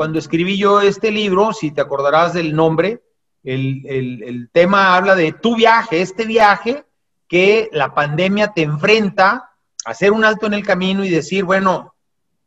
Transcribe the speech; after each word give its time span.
cuando 0.00 0.18
escribí 0.18 0.56
yo 0.56 0.80
este 0.80 1.10
libro, 1.10 1.52
si 1.52 1.72
te 1.72 1.82
acordarás 1.82 2.32
del 2.32 2.56
nombre, 2.56 3.02
el, 3.44 3.84
el 3.86 4.48
tema 4.50 4.96
habla 4.96 5.14
de 5.14 5.32
tu 5.32 5.56
viaje, 5.56 6.00
este 6.00 6.24
viaje 6.24 6.86
que 7.28 7.68
la 7.70 7.94
pandemia 7.94 8.54
te 8.54 8.62
enfrenta 8.62 9.50
a 9.84 9.90
hacer 9.90 10.12
un 10.12 10.24
alto 10.24 10.46
en 10.46 10.54
el 10.54 10.64
camino 10.64 11.04
y 11.04 11.10
decir, 11.10 11.44
bueno, 11.44 11.96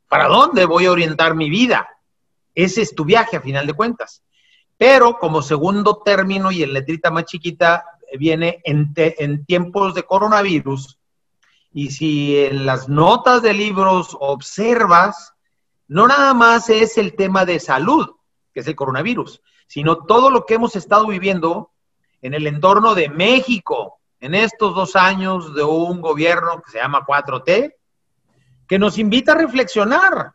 ¿para 0.09 0.27
dónde 0.29 0.66
voy 0.66 0.88
a 0.88 0.91
orientar 0.91 1.35
mi 1.35 1.47
vida? 1.52 1.88
Ese 2.55 2.81
es 2.81 2.95
tu 2.95 3.05
viaje 3.05 3.38
a 3.38 3.41
final 3.41 3.67
de 3.67 3.73
cuentas. 3.73 4.23
Pero 4.75 5.20
como 5.20 5.43
segundo 5.43 6.01
término 6.04 6.51
y 6.51 6.63
en 6.63 6.73
letrita 6.73 7.11
más 7.11 7.25
chiquita 7.25 7.85
viene 8.17 8.63
en, 8.63 9.45
tiempos 9.45 9.93
de 9.93 10.01
coronavirus. 10.01 10.97
Y 11.71 11.91
si 11.91 12.35
en 12.35 12.65
las 12.65 12.90
notas 12.90 13.43
de 13.43 13.54
libros 13.54 14.17
observas, 14.20 15.32
no 15.93 16.07
nada 16.07 16.33
más 16.33 16.71
es 16.71 16.97
el 16.97 17.15
tema 17.15 17.45
de 17.45 17.59
salud, 17.59 18.15
que 18.51 18.61
es 18.61 18.67
el 18.67 18.75
coronavirus, 18.75 19.43
sino 19.67 20.05
todo 20.05 20.31
lo 20.31 20.43
que 20.43 20.55
hemos 20.55 20.75
estado 20.75 21.05
viviendo 21.05 21.70
en 22.23 22.34
el 22.34 22.47
entorno 22.47 22.95
de 22.95 23.09
México 23.09 23.99
en 24.20 24.34
estos 24.34 24.73
dos 24.73 24.95
años 24.95 25.53
de 25.53 25.61
un 25.61 26.01
gobierno 26.01 26.63
que 26.63 26.71
se 26.71 26.79
llama 26.79 27.05
4T, 27.05 27.75
que 28.67 28.79
nos 28.79 28.98
invita 28.98 29.34
a 29.34 29.35
reflexionar 29.35 30.34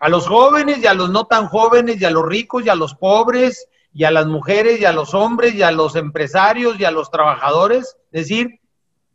a 0.00 0.08
los 0.08 0.26
jóvenes 0.26 0.78
y 0.78 0.88
a 0.88 0.94
los 0.94 1.08
no 1.08 1.26
tan 1.26 1.46
jóvenes 1.46 2.00
y 2.00 2.04
a 2.04 2.10
los 2.10 2.26
ricos 2.26 2.66
y 2.66 2.68
a 2.68 2.74
los 2.74 2.96
pobres 2.96 3.68
y 3.92 4.02
a 4.02 4.10
las 4.10 4.26
mujeres 4.26 4.80
y 4.80 4.84
a 4.86 4.92
los 4.92 5.14
hombres 5.14 5.54
y 5.54 5.62
a 5.62 5.70
los 5.70 5.94
empresarios 5.94 6.80
y 6.80 6.84
a 6.84 6.90
los 6.90 7.12
trabajadores, 7.12 7.96
decir, 8.10 8.58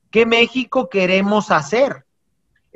¿qué 0.10 0.26
México 0.26 0.88
queremos 0.88 1.52
hacer? 1.52 2.07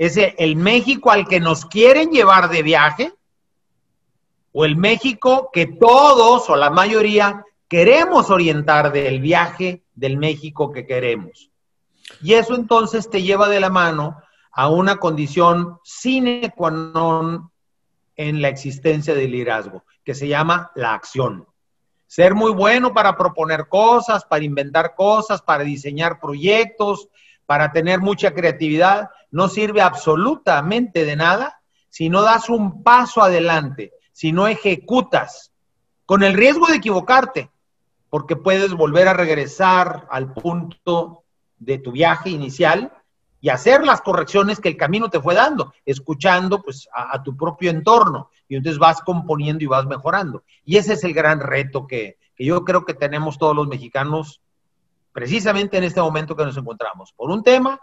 ¿Es 0.01 0.17
el 0.17 0.55
México 0.55 1.11
al 1.11 1.27
que 1.27 1.39
nos 1.39 1.63
quieren 1.63 2.09
llevar 2.09 2.49
de 2.49 2.63
viaje? 2.63 3.13
¿O 4.51 4.65
el 4.65 4.75
México 4.75 5.51
que 5.53 5.67
todos 5.67 6.49
o 6.49 6.55
la 6.55 6.71
mayoría 6.71 7.45
queremos 7.67 8.31
orientar 8.31 8.91
del 8.91 9.19
viaje 9.19 9.83
del 9.93 10.17
México 10.17 10.71
que 10.71 10.87
queremos? 10.87 11.51
Y 12.19 12.33
eso 12.33 12.55
entonces 12.55 13.11
te 13.11 13.21
lleva 13.21 13.47
de 13.47 13.59
la 13.59 13.69
mano 13.69 14.17
a 14.51 14.69
una 14.69 14.95
condición 14.95 15.77
sine 15.83 16.51
qua 16.57 16.71
non 16.71 17.51
en 18.15 18.41
la 18.41 18.47
existencia 18.47 19.13
del 19.13 19.29
liderazgo, 19.29 19.85
que 20.03 20.15
se 20.15 20.27
llama 20.27 20.71
la 20.73 20.95
acción. 20.95 21.45
Ser 22.07 22.33
muy 22.33 22.51
bueno 22.51 22.91
para 22.91 23.15
proponer 23.15 23.67
cosas, 23.67 24.25
para 24.25 24.43
inventar 24.43 24.95
cosas, 24.95 25.43
para 25.43 25.63
diseñar 25.63 26.19
proyectos, 26.19 27.07
para 27.45 27.71
tener 27.71 27.99
mucha 27.99 28.33
creatividad, 28.33 29.11
no 29.31 29.47
sirve 29.47 29.81
absolutamente 29.81 31.05
de 31.05 31.15
nada 31.15 31.61
si 31.89 32.09
no 32.09 32.21
das 32.21 32.49
un 32.49 32.83
paso 32.83 33.21
adelante, 33.21 33.93
si 34.11 34.31
no 34.31 34.47
ejecutas, 34.47 35.51
con 36.05 36.23
el 36.23 36.33
riesgo 36.33 36.67
de 36.67 36.75
equivocarte, 36.75 37.49
porque 38.09 38.35
puedes 38.35 38.73
volver 38.73 39.07
a 39.07 39.13
regresar 39.13 40.07
al 40.09 40.33
punto 40.33 41.23
de 41.57 41.77
tu 41.77 41.91
viaje 41.91 42.29
inicial 42.29 42.91
y 43.39 43.49
hacer 43.49 43.83
las 43.83 44.01
correcciones 44.01 44.59
que 44.59 44.69
el 44.69 44.77
camino 44.77 45.09
te 45.09 45.19
fue 45.19 45.33
dando, 45.33 45.73
escuchando 45.85 46.61
pues 46.61 46.87
a, 46.93 47.23
tu 47.23 47.35
propio 47.35 47.71
entorno 47.71 48.29
y 48.47 48.55
entonces 48.55 48.77
vas 48.77 49.01
componiendo 49.01 49.63
y 49.63 49.67
vas 49.67 49.85
mejorando. 49.85 50.43
Y 50.63 50.77
ese 50.77 50.93
es 50.93 51.03
el 51.03 51.13
gran 51.13 51.39
reto 51.39 51.87
que, 51.87 52.17
que 52.35 52.45
yo 52.45 52.63
creo 52.63 52.85
que 52.85 52.93
tenemos 52.93 53.37
todos 53.37 53.55
los 53.55 53.67
mexicanos 53.67 54.41
precisamente 55.11 55.77
en 55.77 55.85
este 55.85 56.01
momento 56.01 56.35
que 56.35 56.45
nos 56.45 56.57
encontramos. 56.57 57.13
Por 57.13 57.31
un 57.31 57.43
tema, 57.43 57.79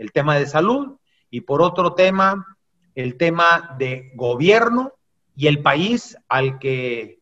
el 0.00 0.12
tema 0.12 0.38
de 0.38 0.46
salud 0.46 0.96
y 1.30 1.42
por 1.42 1.60
otro 1.60 1.92
tema, 1.92 2.56
el 2.94 3.18
tema 3.18 3.76
de 3.78 4.10
gobierno 4.14 4.94
y 5.36 5.46
el 5.46 5.60
país 5.60 6.16
al 6.26 6.58
que 6.58 7.20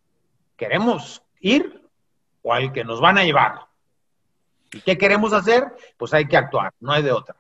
queremos 0.57 1.23
ir 1.41 1.83
o 2.41 2.55
al 2.55 2.73
que 2.73 2.85
nos 2.85 3.01
van 3.01 3.19
a 3.19 3.25
llevar. 3.25 3.67
¿Y 4.73 4.81
qué 4.81 4.97
queremos 4.97 5.33
hacer? 5.33 5.65
Pues 5.97 6.15
hay 6.15 6.27
que 6.27 6.37
actuar, 6.37 6.73
no 6.79 6.93
hay 6.93 7.03
de 7.03 7.11
otra. 7.11 7.35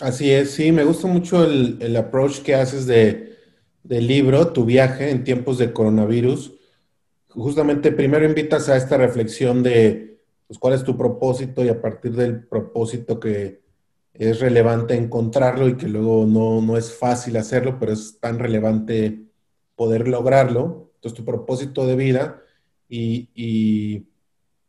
Así 0.00 0.30
es, 0.30 0.50
sí, 0.50 0.70
me 0.70 0.84
gusta 0.84 1.06
mucho 1.06 1.42
el, 1.44 1.96
approach 1.96 2.42
que 2.42 2.54
haces 2.54 2.86
de, 2.86 3.38
del 3.82 4.06
libro, 4.06 4.52
Tu 4.52 4.66
viaje 4.66 5.10
en 5.10 5.24
tiempos 5.24 5.56
de 5.56 5.72
coronavirus. 5.72 6.52
Justamente 7.30 7.90
primero 7.90 8.26
invitas 8.26 8.68
a 8.68 8.76
esta 8.76 8.98
reflexión 8.98 9.62
de 9.62 10.20
pues, 10.46 10.58
cuál 10.58 10.74
es 10.74 10.84
tu 10.84 10.94
propósito 10.94 11.64
y 11.64 11.70
a 11.70 11.80
partir 11.80 12.12
del 12.12 12.46
propósito 12.46 13.18
que 13.18 13.65
es 14.18 14.40
relevante 14.40 14.94
encontrarlo 14.94 15.68
y 15.68 15.76
que 15.76 15.88
luego 15.88 16.26
no, 16.26 16.60
no 16.62 16.76
es 16.76 16.94
fácil 16.94 17.36
hacerlo, 17.36 17.78
pero 17.78 17.92
es 17.92 18.18
tan 18.20 18.38
relevante 18.38 19.26
poder 19.74 20.08
lograrlo. 20.08 20.92
Entonces 20.96 21.16
tu 21.16 21.24
propósito 21.24 21.86
de 21.86 21.96
vida 21.96 22.42
y, 22.88 23.30
y 23.34 24.06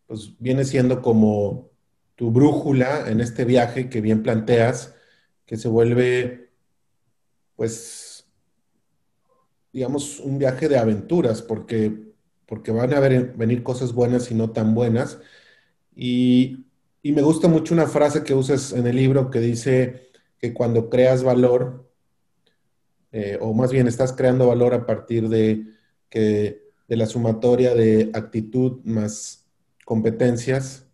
pues 0.07 0.33
viene 0.39 0.65
siendo 0.65 1.01
como 1.01 1.69
tu 2.15 2.31
brújula 2.31 3.09
en 3.09 3.21
este 3.21 3.45
viaje 3.45 3.89
que 3.89 4.01
bien 4.01 4.23
planteas 4.23 4.95
que 5.45 5.57
se 5.57 5.69
vuelve, 5.69 6.51
pues, 7.55 8.27
digamos, 9.71 10.19
un 10.19 10.37
viaje 10.37 10.67
de 10.67 10.77
aventuras, 10.77 11.41
porque, 11.41 12.13
porque 12.45 12.71
van 12.71 12.93
a 12.93 12.99
venir 12.99 13.63
cosas 13.63 13.93
buenas 13.93 14.29
y 14.29 14.35
no 14.35 14.51
tan 14.51 14.75
buenas. 14.75 15.19
Y, 15.95 16.66
me 17.11 17.21
gusta 17.21 17.47
mucho 17.47 17.73
una 17.73 17.87
frase 17.87 18.23
que 18.23 18.33
usas 18.33 18.73
en 18.73 18.87
el 18.87 18.95
libro 18.95 19.29
que 19.29 19.39
dice 19.39 20.09
que 20.39 20.53
cuando 20.53 20.89
creas 20.89 21.23
valor, 21.23 21.89
eh, 23.11 23.37
o 23.41 23.53
más 23.53 23.71
bien 23.71 23.87
estás 23.87 24.13
creando 24.13 24.47
valor 24.47 24.73
a 24.73 24.85
partir 24.85 25.29
de, 25.29 25.65
que, 26.09 26.63
de 26.87 26.97
la 26.97 27.05
sumatoria 27.05 27.75
de 27.75 28.11
actitud 28.13 28.79
más 28.83 29.45
competencias, 29.85 30.87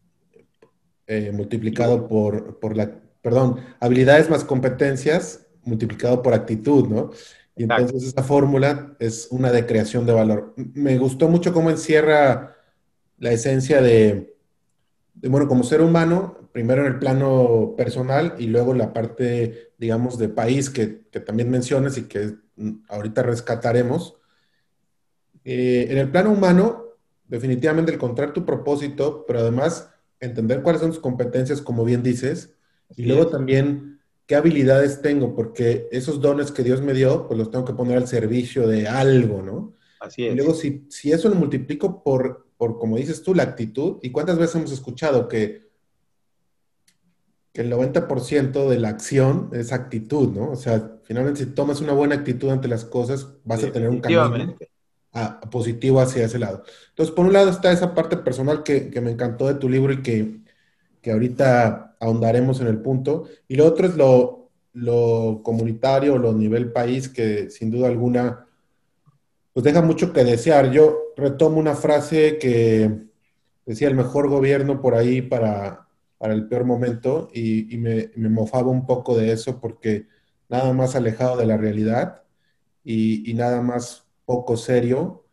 eh, 1.07 1.31
multiplicado 1.31 2.07
por, 2.07 2.59
por, 2.59 2.77
la 2.77 3.01
perdón, 3.21 3.59
habilidades 3.79 4.29
más 4.29 4.43
competencias 4.43 5.47
multiplicado 5.65 6.21
por 6.21 6.33
actitud, 6.33 6.87
¿no? 6.87 7.11
Y 7.55 7.63
entonces 7.63 8.03
esa 8.03 8.23
fórmula 8.23 8.95
es 8.99 9.27
una 9.29 9.51
de 9.51 9.65
creación 9.65 10.05
de 10.05 10.13
valor. 10.13 10.53
Me 10.55 10.97
gustó 10.97 11.29
mucho 11.29 11.53
cómo 11.53 11.69
encierra 11.69 12.55
la 13.19 13.31
esencia 13.31 13.81
de, 13.81 14.32
bueno, 15.29 15.47
como 15.47 15.63
ser 15.63 15.81
humano, 15.81 16.49
primero 16.51 16.85
en 16.85 16.93
el 16.93 16.99
plano 16.99 17.75
personal 17.77 18.35
y 18.37 18.47
luego 18.47 18.73
la 18.73 18.93
parte, 18.93 19.71
digamos, 19.77 20.17
de 20.17 20.29
país 20.29 20.69
que, 20.69 21.03
que 21.11 21.19
también 21.19 21.49
mencionas 21.49 21.97
y 21.97 22.03
que 22.03 22.35
ahorita 22.89 23.23
rescataremos. 23.23 24.15
Eh, 25.45 25.87
en 25.89 25.97
el 25.97 26.09
plano 26.09 26.31
humano, 26.31 26.85
definitivamente 27.27 27.93
encontrar 27.93 28.33
tu 28.33 28.45
propósito, 28.45 29.25
pero 29.27 29.39
además 29.39 29.89
entender 30.19 30.61
cuáles 30.61 30.81
son 30.81 30.91
tus 30.91 30.99
competencias, 30.99 31.61
como 31.61 31.83
bien 31.83 32.03
dices, 32.03 32.53
y 32.95 33.05
luego 33.05 33.27
también, 33.27 33.99
¿qué 34.25 34.35
habilidades 34.35 35.01
tengo? 35.01 35.35
Porque 35.35 35.87
esos 35.91 36.21
dones 36.21 36.51
que 36.51 36.63
Dios 36.63 36.81
me 36.81 36.93
dio, 36.93 37.27
pues 37.27 37.37
los 37.37 37.49
tengo 37.49 37.65
que 37.65 37.73
poner 37.73 37.97
al 37.97 38.07
servicio 38.07 38.67
de 38.67 38.87
algo, 38.87 39.41
¿no? 39.41 39.73
Así 39.99 40.25
es. 40.27 40.33
Y 40.33 40.35
luego, 40.35 40.53
si, 40.53 40.85
si 40.89 41.11
eso 41.11 41.29
lo 41.29 41.35
multiplico 41.35 42.03
por, 42.03 42.42
por, 42.63 42.79
como 42.79 42.95
dices 42.95 43.23
tú, 43.23 43.35
la 43.35 43.43
actitud, 43.43 43.97
¿y 44.01 44.11
cuántas 44.11 44.37
veces 44.37 44.55
hemos 44.55 44.71
escuchado 44.71 45.27
que, 45.27 45.67
que 47.51 47.59
el 47.59 47.69
90% 47.69 48.69
de 48.69 48.79
la 48.79 48.87
acción 48.87 49.49
es 49.51 49.73
actitud, 49.73 50.29
¿no? 50.29 50.51
O 50.51 50.55
sea, 50.55 50.93
finalmente, 51.03 51.43
si 51.43 51.49
tomas 51.51 51.81
una 51.81 51.91
buena 51.91 52.15
actitud 52.15 52.49
ante 52.49 52.69
las 52.69 52.85
cosas, 52.85 53.27
vas 53.43 53.65
a 53.65 53.71
tener 53.73 53.89
un 53.89 53.99
camino 53.99 54.55
positivo 55.51 55.99
hacia 55.99 56.23
ese 56.23 56.39
lado. 56.39 56.63
Entonces, 56.91 57.13
por 57.13 57.25
un 57.25 57.33
lado 57.33 57.49
está 57.49 57.69
esa 57.73 57.93
parte 57.93 58.15
personal 58.15 58.63
que, 58.63 58.89
que 58.89 59.01
me 59.01 59.11
encantó 59.11 59.47
de 59.47 59.55
tu 59.55 59.67
libro 59.67 59.91
y 59.91 60.01
que, 60.01 60.39
que 61.01 61.11
ahorita 61.11 61.97
ahondaremos 61.99 62.61
en 62.61 62.67
el 62.67 62.77
punto. 62.77 63.25
Y 63.49 63.57
lo 63.57 63.65
otro 63.65 63.87
es 63.87 63.97
lo, 63.97 64.51
lo 64.71 65.41
comunitario, 65.43 66.17
lo 66.17 66.31
nivel 66.31 66.71
país, 66.71 67.09
que 67.09 67.49
sin 67.49 67.71
duda 67.71 67.89
alguna, 67.89 68.47
pues 69.53 69.63
deja 69.63 69.81
mucho 69.81 70.11
que 70.11 70.23
desear. 70.23 70.71
Yo 70.71 71.13
retomo 71.15 71.59
una 71.59 71.75
frase 71.75 72.37
que 72.39 72.91
decía 73.65 73.87
el 73.87 73.95
mejor 73.95 74.27
gobierno 74.29 74.81
por 74.81 74.95
ahí 74.95 75.21
para, 75.21 75.87
para 76.17 76.33
el 76.33 76.47
peor 76.47 76.65
momento 76.65 77.29
y, 77.33 77.77
me, 77.77 78.11
me, 78.15 78.29
mofaba 78.29 78.69
un 78.69 78.85
poco 78.85 79.15
de 79.15 79.31
eso 79.31 79.59
porque 79.59 80.07
nada 80.49 80.73
más 80.73 80.95
alejado 80.95 81.37
de 81.37 81.45
la 81.45 81.57
realidad 81.57 82.23
y, 82.83 83.29
y 83.29 83.33
nada 83.35 83.61
más 83.61 84.07
poco 84.25 84.57
serio 84.57 85.25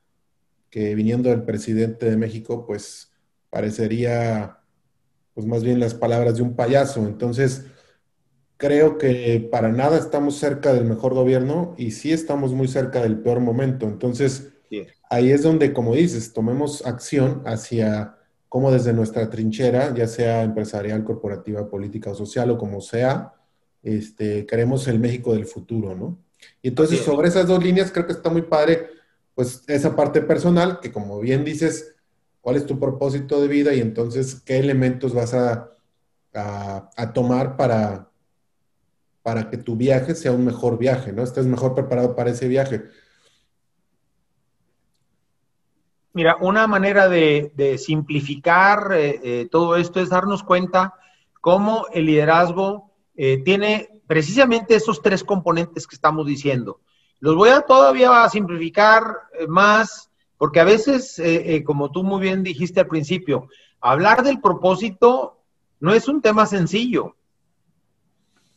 que 0.70 0.94
viniendo 0.94 1.30
del 1.30 1.42
presidente 1.42 2.08
de 2.08 2.16
México, 2.16 2.64
pues 2.66 3.12
parecería 3.50 4.58
pues 5.34 5.46
más 5.46 5.64
bien 5.64 5.80
las 5.80 5.94
palabras 5.94 6.36
de 6.36 6.42
un 6.42 6.54
payaso. 6.54 7.06
Entonces, 7.06 7.66
creo 8.60 8.98
que 8.98 9.48
para 9.50 9.72
nada 9.72 9.98
estamos 9.98 10.36
cerca 10.36 10.74
del 10.74 10.84
mejor 10.84 11.14
gobierno 11.14 11.74
y 11.78 11.92
sí 11.92 12.12
estamos 12.12 12.52
muy 12.52 12.68
cerca 12.68 13.00
del 13.02 13.18
peor 13.18 13.40
momento. 13.40 13.86
Entonces, 13.86 14.52
ahí 15.08 15.32
es 15.32 15.42
donde, 15.42 15.72
como 15.72 15.94
dices, 15.94 16.34
tomemos 16.34 16.84
acción 16.86 17.42
hacia 17.46 18.16
cómo 18.50 18.70
desde 18.70 18.92
nuestra 18.92 19.30
trinchera, 19.30 19.94
ya 19.94 20.06
sea 20.06 20.42
empresarial, 20.42 21.04
corporativa, 21.04 21.70
política 21.70 22.10
o 22.10 22.14
social 22.14 22.50
o 22.50 22.58
como 22.58 22.82
sea, 22.82 23.32
este, 23.82 24.44
queremos 24.44 24.86
el 24.88 25.00
México 25.00 25.32
del 25.32 25.46
futuro, 25.46 25.96
¿no? 25.96 26.18
Y 26.60 26.68
entonces, 26.68 27.00
sobre 27.00 27.28
esas 27.28 27.46
dos 27.46 27.64
líneas, 27.64 27.90
creo 27.90 28.06
que 28.06 28.12
está 28.12 28.28
muy 28.28 28.42
padre 28.42 28.88
pues 29.34 29.62
esa 29.68 29.96
parte 29.96 30.20
personal, 30.20 30.80
que 30.80 30.92
como 30.92 31.18
bien 31.18 31.46
dices, 31.46 31.94
cuál 32.42 32.56
es 32.56 32.66
tu 32.66 32.78
propósito 32.78 33.40
de 33.40 33.48
vida 33.48 33.72
y 33.72 33.80
entonces 33.80 34.42
qué 34.44 34.58
elementos 34.58 35.14
vas 35.14 35.32
a, 35.32 35.70
a, 36.34 37.12
tomar 37.14 37.56
para, 37.56 38.09
para 39.22 39.50
que 39.50 39.58
tu 39.58 39.76
viaje 39.76 40.14
sea 40.14 40.32
un 40.32 40.44
mejor 40.44 40.78
viaje, 40.78 41.12
¿no? 41.12 41.22
Estés 41.22 41.46
mejor 41.46 41.74
preparado 41.74 42.14
para 42.16 42.30
ese 42.30 42.48
viaje. 42.48 42.84
Mira, 46.12 46.36
una 46.40 46.66
manera 46.66 47.08
de, 47.08 47.76
simplificar 47.78 48.92
eh, 48.92 49.20
eh, 49.22 49.48
todo 49.50 49.76
esto 49.76 50.00
es 50.00 50.08
darnos 50.08 50.42
cuenta 50.42 50.94
cómo 51.40 51.86
el 51.92 52.06
liderazgo 52.06 52.90
eh, 53.16 53.42
tiene 53.44 54.00
precisamente 54.06 54.74
esos 54.74 55.02
tres 55.02 55.24
componentes 55.24 55.86
que 55.86 55.94
estamos 55.94 56.26
diciendo. 56.26 56.80
Los 57.18 57.36
voy 57.36 57.50
a 57.50 57.62
todavía 57.62 58.24
a 58.24 58.30
simplificar 58.30 59.04
eh, 59.38 59.46
más, 59.46 60.10
porque 60.38 60.60
a 60.60 60.64
veces, 60.64 61.18
eh, 61.18 61.62
como 61.64 61.90
tú 61.90 62.02
muy 62.02 62.20
bien 62.20 62.42
dijiste 62.42 62.80
al 62.80 62.86
principio, 62.86 63.48
hablar 63.80 64.22
del 64.22 64.40
propósito 64.40 65.42
no 65.80 65.92
es 65.92 66.08
un 66.08 66.22
tema 66.22 66.46
sencillo, 66.46 67.16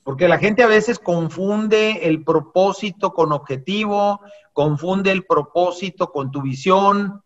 porque 0.03 0.27
la 0.27 0.37
gente 0.37 0.63
a 0.63 0.67
veces 0.67 0.99
confunde 0.99 2.07
el 2.07 2.23
propósito 2.23 3.13
con 3.13 3.31
objetivo, 3.31 4.21
confunde 4.51 5.11
el 5.11 5.25
propósito 5.25 6.11
con 6.11 6.31
tu 6.31 6.41
visión, 6.41 7.21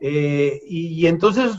y, 0.00 1.06
entonces 1.06 1.56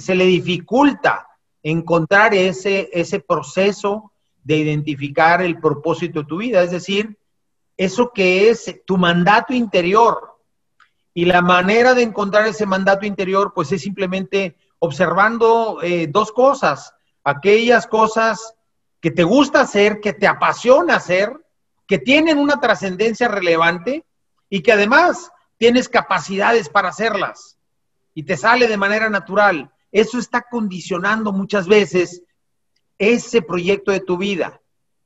se 0.00 0.14
le 0.14 0.24
dificulta 0.24 1.26
encontrar 1.62 2.32
ese, 2.34 2.88
ese 2.92 3.20
proceso 3.20 4.12
de 4.42 4.58
identificar 4.58 5.42
el 5.42 5.58
propósito 5.58 6.20
de 6.20 6.26
tu 6.26 6.38
vida, 6.38 6.62
es 6.62 6.70
decir, 6.70 7.18
eso 7.76 8.12
que 8.14 8.48
es 8.48 8.80
tu 8.86 8.96
mandato 8.96 9.52
interior. 9.52 10.38
Y 11.12 11.24
la 11.24 11.42
manera 11.42 11.94
de 11.94 12.02
encontrar 12.02 12.46
ese 12.46 12.64
mandato 12.64 13.04
interior, 13.06 13.52
pues 13.54 13.72
es 13.72 13.82
simplemente 13.82 14.56
observando 14.78 15.80
eh, 15.82 16.06
dos 16.06 16.30
cosas, 16.32 16.94
aquellas 17.24 17.86
cosas 17.86 18.55
que 19.00 19.10
te 19.10 19.24
gusta 19.24 19.60
hacer, 19.60 20.00
que 20.00 20.12
te 20.12 20.26
apasiona 20.26 20.96
hacer, 20.96 21.32
que 21.86 21.98
tienen 21.98 22.38
una 22.38 22.60
trascendencia 22.60 23.28
relevante 23.28 24.04
y 24.48 24.62
que 24.62 24.72
además 24.72 25.30
tienes 25.58 25.88
capacidades 25.88 26.68
para 26.68 26.88
hacerlas 26.88 27.56
y 28.14 28.22
te 28.22 28.36
sale 28.36 28.66
de 28.66 28.76
manera 28.76 29.10
natural. 29.10 29.70
Eso 29.92 30.18
está 30.18 30.42
condicionando 30.42 31.32
muchas 31.32 31.68
veces 31.68 32.22
ese 32.98 33.42
proyecto 33.42 33.92
de 33.92 34.00
tu 34.00 34.16
vida. 34.16 34.60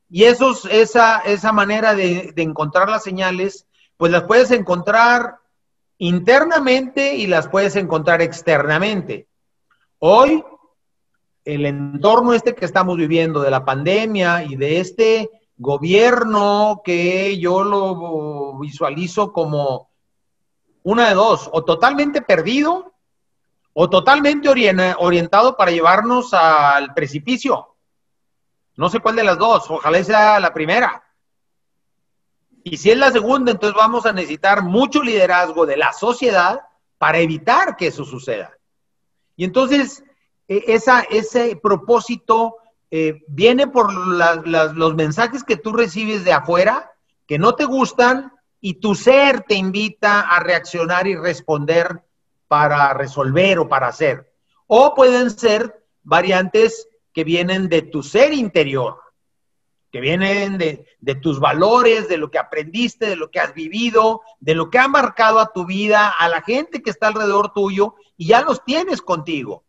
Y 0.08 0.24
esa, 0.24 1.18
esa 1.24 1.52
manera 1.52 1.94
de, 1.94 2.32
encontrar 2.36 2.88
las 2.88 3.04
señales, 3.04 3.66
pues 3.96 4.10
las 4.10 4.24
puedes 4.24 4.50
encontrar 4.50 5.36
internamente 5.98 7.14
y 7.14 7.26
las 7.26 7.48
puedes 7.48 7.76
encontrar 7.76 8.22
externamente. 8.22 9.28
Hoy, 9.98 10.42
el 11.54 11.66
entorno 11.66 12.32
este 12.32 12.54
que 12.54 12.64
estamos 12.64 12.96
viviendo 12.96 13.40
de 13.40 13.50
la 13.50 13.64
pandemia 13.64 14.44
y 14.44 14.56
de 14.56 14.80
este 14.80 15.30
gobierno 15.56 16.80
que 16.84 17.38
yo 17.38 17.64
lo 17.64 18.58
visualizo 18.58 19.32
como 19.32 19.90
una 20.82 21.08
de 21.08 21.14
dos, 21.14 21.50
o 21.52 21.64
totalmente 21.64 22.22
perdido 22.22 22.94
o 23.72 23.90
totalmente 23.90 24.48
orientado 24.48 25.56
para 25.56 25.70
llevarnos 25.70 26.32
al 26.34 26.94
precipicio. 26.94 27.76
No 28.76 28.88
sé 28.88 29.00
cuál 29.00 29.16
de 29.16 29.24
las 29.24 29.38
dos, 29.38 29.70
ojalá 29.70 30.02
sea 30.02 30.40
la 30.40 30.54
primera. 30.54 31.04
Y 32.64 32.76
si 32.76 32.90
es 32.90 32.96
la 32.96 33.10
segunda, 33.10 33.52
entonces 33.52 33.76
vamos 33.76 34.06
a 34.06 34.12
necesitar 34.12 34.62
mucho 34.62 35.02
liderazgo 35.02 35.66
de 35.66 35.76
la 35.76 35.92
sociedad 35.92 36.60
para 36.98 37.18
evitar 37.18 37.76
que 37.76 37.88
eso 37.88 38.04
suceda. 38.04 38.52
Y 39.36 39.44
entonces, 39.44 40.04
esa, 40.50 41.02
ese 41.02 41.54
propósito 41.54 42.56
eh, 42.90 43.22
viene 43.28 43.68
por 43.68 43.94
los 43.94 44.94
mensajes 44.96 45.44
que 45.44 45.56
tú 45.56 45.72
recibes 45.72 46.24
de 46.24 46.32
afuera, 46.32 46.92
que 47.26 47.38
no 47.38 47.54
te 47.54 47.64
gustan, 47.64 48.32
y 48.60 48.74
tu 48.74 48.96
ser 48.96 49.42
te 49.42 49.54
invita 49.54 50.20
a 50.22 50.40
reaccionar 50.40 51.06
y 51.06 51.14
responder 51.14 52.02
para 52.48 52.92
resolver 52.94 53.60
o 53.60 53.68
para 53.68 53.86
hacer. 53.86 54.32
O 54.66 54.94
pueden 54.94 55.30
ser 55.30 55.84
variantes 56.02 56.88
que 57.12 57.22
vienen 57.22 57.68
de 57.68 57.82
tu 57.82 58.02
ser 58.02 58.32
interior, 58.34 58.98
que 59.92 60.00
vienen 60.00 60.58
de, 60.58 61.14
tus 61.22 61.38
valores, 61.38 62.08
de 62.08 62.16
lo 62.16 62.28
que 62.30 62.38
aprendiste, 62.38 63.06
de 63.06 63.16
lo 63.16 63.30
que 63.30 63.38
has 63.38 63.54
vivido, 63.54 64.22
de 64.40 64.56
lo 64.56 64.68
que 64.68 64.78
ha 64.78 64.88
marcado 64.88 65.38
a 65.38 65.52
tu 65.52 65.64
vida, 65.64 66.08
a 66.08 66.28
la 66.28 66.42
gente 66.42 66.82
que 66.82 66.90
está 66.90 67.06
alrededor 67.06 67.52
tuyo, 67.52 67.94
y 68.16 68.26
ya 68.26 68.42
los 68.42 68.64
tienes 68.64 69.00
contigo. 69.00 69.64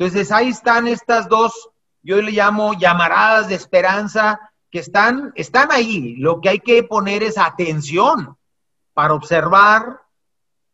Entonces 0.00 0.32
ahí 0.32 0.48
están 0.48 0.88
estas 0.88 1.28
dos, 1.28 1.68
yo 2.02 2.22
le 2.22 2.32
llamo 2.32 2.72
llamaradas 2.72 3.48
de 3.48 3.54
esperanza, 3.54 4.40
que 4.70 4.78
están, 4.78 5.30
están 5.34 5.70
ahí. 5.70 6.16
Lo 6.16 6.40
que 6.40 6.48
hay 6.48 6.60
que 6.60 6.82
poner 6.82 7.22
es 7.22 7.36
atención 7.36 8.38
para 8.94 9.12
observar 9.12 10.00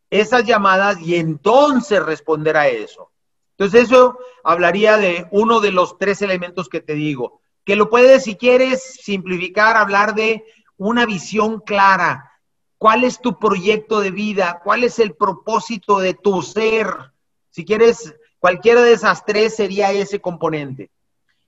esas 0.09 0.45
llamadas 0.45 1.01
y 1.01 1.17
entonces 1.17 2.01
responder 2.05 2.55
a 2.55 2.69
eso. 2.69 3.11
Entonces 3.57 3.89
eso 3.89 4.17
hablaría 4.45 4.95
de 4.95 5.27
uno 5.31 5.59
de 5.59 5.73
los 5.73 5.97
tres 5.97 6.21
elementos 6.21 6.69
que 6.69 6.79
te 6.79 6.93
digo, 6.93 7.41
que 7.65 7.75
lo 7.75 7.89
puedes, 7.89 8.23
si 8.23 8.37
quieres 8.37 8.81
simplificar, 9.03 9.75
hablar 9.75 10.15
de 10.15 10.45
una 10.77 11.05
visión 11.05 11.59
clara. 11.59 12.31
¿Cuál 12.77 13.03
es 13.03 13.19
tu 13.19 13.37
proyecto 13.37 13.99
de 13.99 14.11
vida? 14.11 14.61
¿Cuál 14.63 14.85
es 14.85 14.99
el 14.99 15.15
propósito 15.15 15.99
de 15.99 16.13
tu 16.13 16.41
ser? 16.41 16.87
Si 17.49 17.65
quieres, 17.65 18.15
cualquiera 18.39 18.81
de 18.81 18.93
esas 18.93 19.25
tres 19.25 19.55
sería 19.55 19.91
ese 19.91 20.19
componente. 20.19 20.89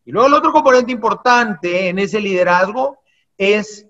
Y 0.06 0.12
luego 0.12 0.27
el 0.27 0.33
otro 0.33 0.51
componente 0.51 0.91
importante 0.91 1.89
en 1.89 2.00
ese 2.00 2.19
liderazgo 2.19 3.00
es 3.38 3.86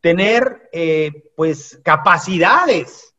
tener, 0.00 0.68
eh, 0.72 1.30
pues, 1.36 1.80
capacidades. 1.84 3.14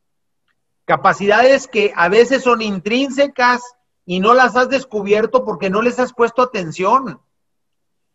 Capacidades 0.85 1.67
que 1.67 1.93
a 1.95 2.09
veces 2.09 2.43
son 2.43 2.61
intrínsecas 2.61 3.61
y 4.05 4.19
no 4.19 4.33
las 4.33 4.55
has 4.55 4.69
descubierto 4.69 5.43
porque 5.43 5.69
no 5.69 5.81
les 5.81 5.99
has 5.99 6.13
puesto 6.13 6.41
atención. 6.41 7.19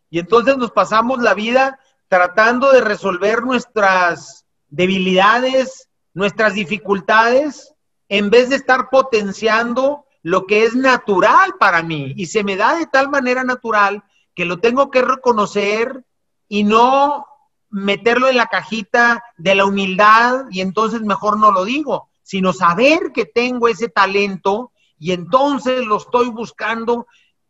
Y 0.09 0.19
entonces 0.19 0.57
nos 0.57 0.71
pasamos 0.71 1.21
la 1.21 1.33
vida 1.33 1.79
tratando 2.07 2.71
de 2.71 2.81
resolver 2.81 3.43
nuestras 3.43 4.45
debilidades, 4.69 5.89
nuestras 6.13 6.53
dificultades, 6.53 7.73
en 8.09 8.29
vez 8.29 8.49
de 8.49 8.55
estar 8.55 8.89
potenciando 8.89 10.05
lo 10.23 10.47
que 10.47 10.63
es 10.63 10.75
natural 10.75 11.55
para 11.59 11.83
mí. 11.83 12.13
Y 12.15 12.25
se 12.25 12.43
me 12.43 12.55
da 12.55 12.75
de 12.75 12.87
tal 12.87 13.09
manera 13.09 13.43
natural 13.43 14.03
que 14.33 14.45
lo 14.45 14.59
tengo 14.59 14.89
que 14.89 15.01
reconocer 15.01 16.03
y 16.47 16.63
no 16.63 17.27
meterlo 17.69 18.29
en 18.29 18.37
la 18.37 18.47
cajita 18.47 19.23
de 19.37 19.55
la 19.55 19.65
humildad 19.65 20.45
y 20.49 20.61
entonces 20.61 21.01
mejor 21.01 21.37
no 21.37 21.51
lo 21.51 21.65
digo, 21.65 22.09
sino 22.21 22.53
saber 22.53 23.11
que 23.13 23.25
tengo 23.25 23.67
ese 23.67 23.89
talento 23.89 24.71
y 24.97 25.11
entonces 25.11 25.85
lo 25.85 25.97
estoy 25.97 26.29
buscando 26.29 27.07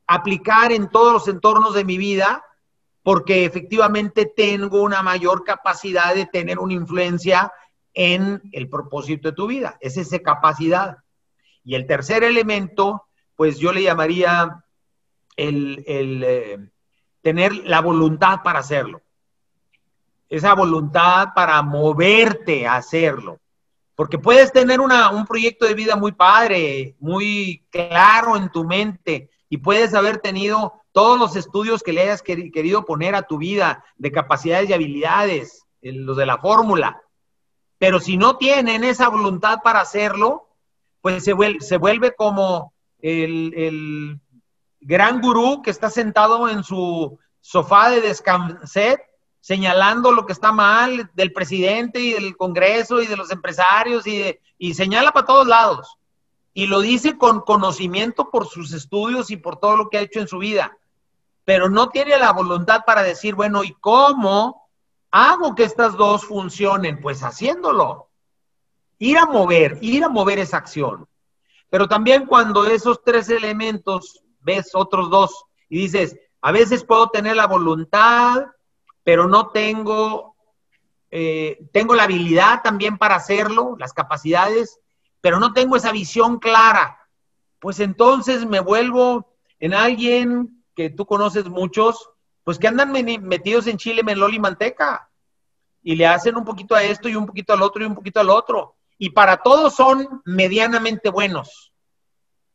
aplicar 0.08 0.72
en 0.72 0.90
todos 0.90 1.14
los 1.14 1.28
entornos 1.28 1.74
de 1.74 1.86
mi 1.86 1.98
vida 1.98 2.44
porque 3.04 3.46
efectivamente 3.46 4.26
tengo 4.26 4.82
una 4.82 5.04
mayor 5.04 5.44
capacidad 5.44 6.16
de 6.16 6.26
tener 6.26 6.58
una 6.58 6.74
influencia 6.74 7.52
en 7.94 8.42
el 8.54 8.70
propósito 8.70 9.30
de 9.30 9.36
tu 9.36 9.48
vida. 9.48 9.78
Es 9.82 9.98
esa 9.98 10.20
capacidad. 10.20 11.03
Y 11.64 11.76
el 11.76 11.88
tercer 11.88 12.24
elemento, 12.24 13.06
pues 13.36 13.58
yo 13.58 13.72
le 13.72 13.84
llamaría 13.84 14.64
el, 15.36 15.84
eh, 15.88 16.60
tener 17.22 17.54
la 17.66 17.82
voluntad 17.82 18.42
para 18.44 18.60
hacerlo. 18.60 19.02
Esa 20.30 20.54
voluntad 20.56 21.30
para 21.36 21.62
moverte 21.62 22.68
a 22.68 22.76
hacerlo. 22.76 23.40
Porque 23.96 24.18
puedes 24.18 24.52
tener 24.52 24.80
un 24.80 25.26
proyecto 25.28 25.66
de 25.66 25.76
vida 25.76 25.96
muy 25.96 26.12
padre, 26.12 26.96
muy 27.00 27.64
claro 27.70 28.36
en 28.36 28.50
tu 28.50 28.64
mente 28.64 29.30
y 29.54 29.58
puedes 29.58 29.94
haber 29.94 30.18
tenido 30.18 30.82
todos 30.94 31.20
los 31.20 31.36
estudios 31.36 31.84
que 31.84 31.94
le 31.94 32.02
hayas 32.02 32.24
querido 32.24 32.86
poner 32.86 33.14
a 33.14 33.22
tu 33.22 33.38
vida 33.38 33.86
de 33.98 34.12
capacidades 34.12 34.68
y 34.68 34.74
habilidades, 34.74 35.68
los 35.82 36.18
de 36.18 36.26
la 36.26 36.40
fórmula. 36.40 37.04
Pero 37.78 38.00
si 38.00 38.18
no 38.18 38.38
tienen 38.38 38.84
esa 38.84 39.10
voluntad 39.10 39.60
para 39.64 39.82
hacerlo, 39.82 40.53
pues 41.04 41.26
se 41.26 41.34
vuelve, 41.34 41.60
se 41.60 41.76
vuelve 41.76 42.16
como 42.16 42.74
el, 43.02 44.22
gran 44.80 45.20
gurú 45.20 45.62
que 45.62 45.70
está 45.70 45.90
sentado 45.90 46.48
en 46.48 46.64
su 46.64 47.20
sofá 47.42 47.90
de 47.90 48.00
descanset 48.00 49.02
señalando 49.42 50.14
lo 50.14 50.26
que 50.26 50.32
está 50.32 50.54
mal 50.54 51.12
del 51.14 51.34
presidente 51.34 52.00
y 52.00 52.14
del 52.14 52.38
Congreso 52.38 53.02
y 53.02 53.08
de 53.08 53.18
los 53.18 53.32
empresarios 53.32 54.08
y, 54.08 54.40
y 54.58 54.74
señala 54.76 55.12
para 55.12 55.26
todos 55.26 55.46
lados. 55.46 55.98
Y 56.54 56.68
lo 56.68 56.80
dice 56.80 57.18
con 57.18 57.42
conocimiento 57.42 58.30
por 58.30 58.48
sus 58.48 58.72
estudios 58.72 59.30
y 59.30 59.36
por 59.36 59.58
todo 59.58 59.76
lo 59.76 59.90
que 59.90 59.98
ha 59.98 60.02
hecho 60.02 60.22
en 60.22 60.30
su 60.30 60.38
vida. 60.38 60.78
Pero 61.44 61.70
no 61.70 61.90
tiene 61.90 62.18
la 62.18 62.32
voluntad 62.32 62.84
para 62.86 63.04
decir, 63.04 63.36
bueno, 63.36 63.66
¿y 63.66 63.74
cómo 63.82 64.70
hago 65.12 65.54
que 65.54 65.66
estas 65.66 65.98
dos 65.98 66.24
funcionen? 66.24 67.02
Pues 67.02 67.24
haciéndolo. 67.24 68.08
Ir 69.04 69.18
a 69.18 69.26
mover, 69.26 69.78
ir 69.82 70.06
a 70.06 70.10
mover 70.10 70.40
esa 70.40 70.58
acción. 70.58 71.08
Pero 71.70 71.90
también 71.90 72.26
cuando 72.26 72.66
esos 72.66 73.04
tres 73.04 73.30
elementos 73.30 74.24
ves 74.40 74.72
otros 74.74 75.10
dos 75.10 75.46
y 75.68 75.80
dices, 75.80 76.18
a 76.42 76.54
veces 76.54 76.86
puedo 76.86 77.10
tener 77.10 77.36
la 77.36 77.48
voluntad, 77.48 78.46
pero 79.04 79.28
no 79.28 79.50
tengo, 79.50 80.36
eh, 81.12 81.60
tengo 81.74 81.96
la 81.96 82.04
habilidad 82.04 82.62
también 82.64 82.98
para 82.98 83.16
hacerlo, 83.16 83.76
las 83.78 83.92
capacidades, 83.92 84.80
pero 85.20 85.38
no 85.38 85.52
tengo 85.52 85.76
esa 85.76 85.92
visión 85.92 86.40
clara. 86.40 86.98
Pues 87.60 87.82
entonces 87.82 88.46
me 88.46 88.62
vuelvo 88.62 89.36
en 89.60 89.74
alguien 89.74 90.64
que 90.76 90.90
tú 90.90 91.06
conoces 91.06 91.50
muchos, 91.50 92.10
pues 92.46 92.58
que 92.58 92.70
andan 92.70 92.92
metidos 92.92 93.68
en 93.68 93.78
chile, 93.78 94.02
melol 94.02 94.34
y 94.34 94.40
manteca. 94.40 95.10
Y 95.82 95.98
le 95.98 96.08
hacen 96.08 96.38
un 96.38 96.46
poquito 96.46 96.74
a 96.74 96.84
esto 96.84 97.10
y 97.10 97.18
un 97.18 97.26
poquito 97.26 97.52
al 97.52 97.62
otro 97.62 97.84
y 97.84 97.88
un 97.88 97.96
poquito 97.96 98.22
al 98.22 98.30
otro. 98.30 98.78
Y 98.98 99.12
para 99.12 99.38
todos 99.38 99.76
son 99.76 100.22
medianamente 100.26 101.10
buenos, 101.10 101.74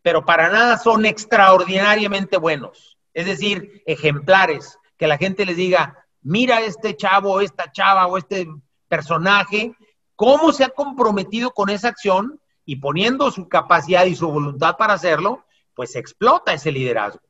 pero 0.02 0.24
para 0.24 0.48
nada 0.48 0.78
son 0.78 1.04
extraordinariamente 1.04 2.36
buenos. 2.36 2.98
Es 3.14 3.26
decir, 3.26 3.82
ejemplares, 3.86 4.78
que 4.96 5.06
la 5.06 5.18
gente 5.18 5.44
les 5.44 5.56
diga, 5.56 6.06
mira 6.22 6.60
este 6.60 6.96
chavo, 6.96 7.40
esta 7.40 7.70
chava 7.72 8.06
o 8.06 8.18
este 8.18 8.48
personaje, 8.88 9.74
cómo 10.16 10.52
se 10.52 10.64
ha 10.64 10.70
comprometido 10.70 11.52
con 11.52 11.68
esa 11.68 11.88
acción 11.88 12.40
y 12.64 12.76
poniendo 12.76 13.30
su 13.30 13.48
capacidad 13.48 14.04
y 14.06 14.16
su 14.16 14.30
voluntad 14.30 14.76
para 14.76 14.94
hacerlo, 14.94 15.44
pues 15.74 15.94
explota 15.96 16.52
ese 16.52 16.72
liderazgo 16.72 17.20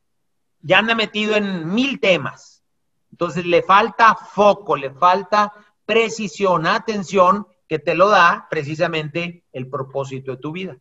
ya 0.60 0.78
anda 0.78 0.94
metido 0.94 1.36
en 1.36 1.72
mil 1.72 2.00
temas. 2.00 2.62
Entonces 3.10 3.46
le 3.46 3.62
falta 3.62 4.14
foco, 4.14 4.76
le 4.76 4.90
falta 4.90 5.52
precisión, 5.84 6.66
atención, 6.66 7.46
que 7.68 7.78
te 7.78 7.94
lo 7.94 8.08
da 8.08 8.46
precisamente 8.50 9.44
el 9.52 9.68
propósito 9.68 10.32
de 10.32 10.38
tu 10.38 10.52
vida. 10.52 10.76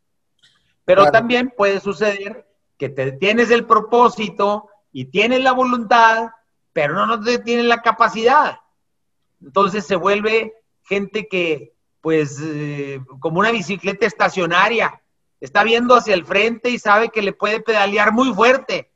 Pero 0.85 1.11
también 1.11 1.53
puede 1.55 1.81
suceder 1.81 2.47
que 2.77 2.87
te 2.87 3.11
tienes 3.11 3.51
el 3.51 3.65
propósito 3.65 4.69
y 4.91 5.05
tienes 5.05 5.41
la 5.41 5.51
voluntad, 5.51 6.29
pero 6.71 6.93
no, 6.93 7.05
no 7.05 7.21
te 7.21 7.39
tienes 7.39 7.65
la 7.65 7.81
capacidad. 7.81 8.59
Entonces 9.41 9.85
se 9.85 9.97
vuelve 9.97 10.53
gente 10.83 11.27
que, 11.27 11.73
pues, 11.99 12.39
eh, 12.41 13.01
como 13.19 13.39
una 13.39 13.51
bicicleta 13.51 14.05
estacionaria, 14.05 15.01
está 15.41 15.63
viendo 15.63 15.95
hacia 15.95 16.13
el 16.13 16.25
frente 16.25 16.69
y 16.69 16.79
sabe 16.79 17.09
que 17.09 17.21
le 17.21 17.33
puede 17.33 17.59
pedalear 17.59 18.13
muy 18.13 18.33
fuerte, 18.33 18.89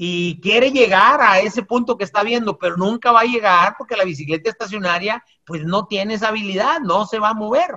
y 0.00 0.40
quiere 0.40 0.70
llegar 0.70 1.20
a 1.20 1.40
ese 1.40 1.64
punto 1.64 1.98
que 1.98 2.04
está 2.04 2.22
viendo, 2.22 2.56
pero 2.56 2.76
nunca 2.76 3.10
va 3.10 3.22
a 3.22 3.24
llegar 3.24 3.74
porque 3.76 3.96
la 3.96 4.04
bicicleta 4.04 4.48
estacionaria 4.48 5.24
pues 5.44 5.64
no 5.64 5.86
tiene 5.86 6.14
esa 6.14 6.28
habilidad, 6.28 6.78
no 6.80 7.04
se 7.04 7.18
va 7.18 7.30
a 7.30 7.34
mover. 7.34 7.74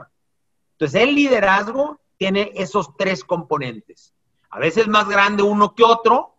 Entonces 0.74 1.02
el 1.02 1.16
liderazgo 1.16 2.00
tiene 2.18 2.52
esos 2.54 2.96
tres 2.96 3.24
componentes. 3.24 4.14
A 4.52 4.60
veces 4.60 4.88
más 4.88 5.10
grande 5.10 5.42
uno 5.42 5.74
que 5.74 5.84
otro, 5.84 6.36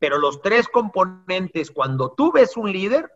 pero 0.00 0.18
los 0.18 0.42
tres 0.42 0.66
componentes, 0.66 1.70
cuando 1.70 2.10
tú 2.10 2.32
ves 2.32 2.56
un 2.56 2.72
líder 2.72 3.08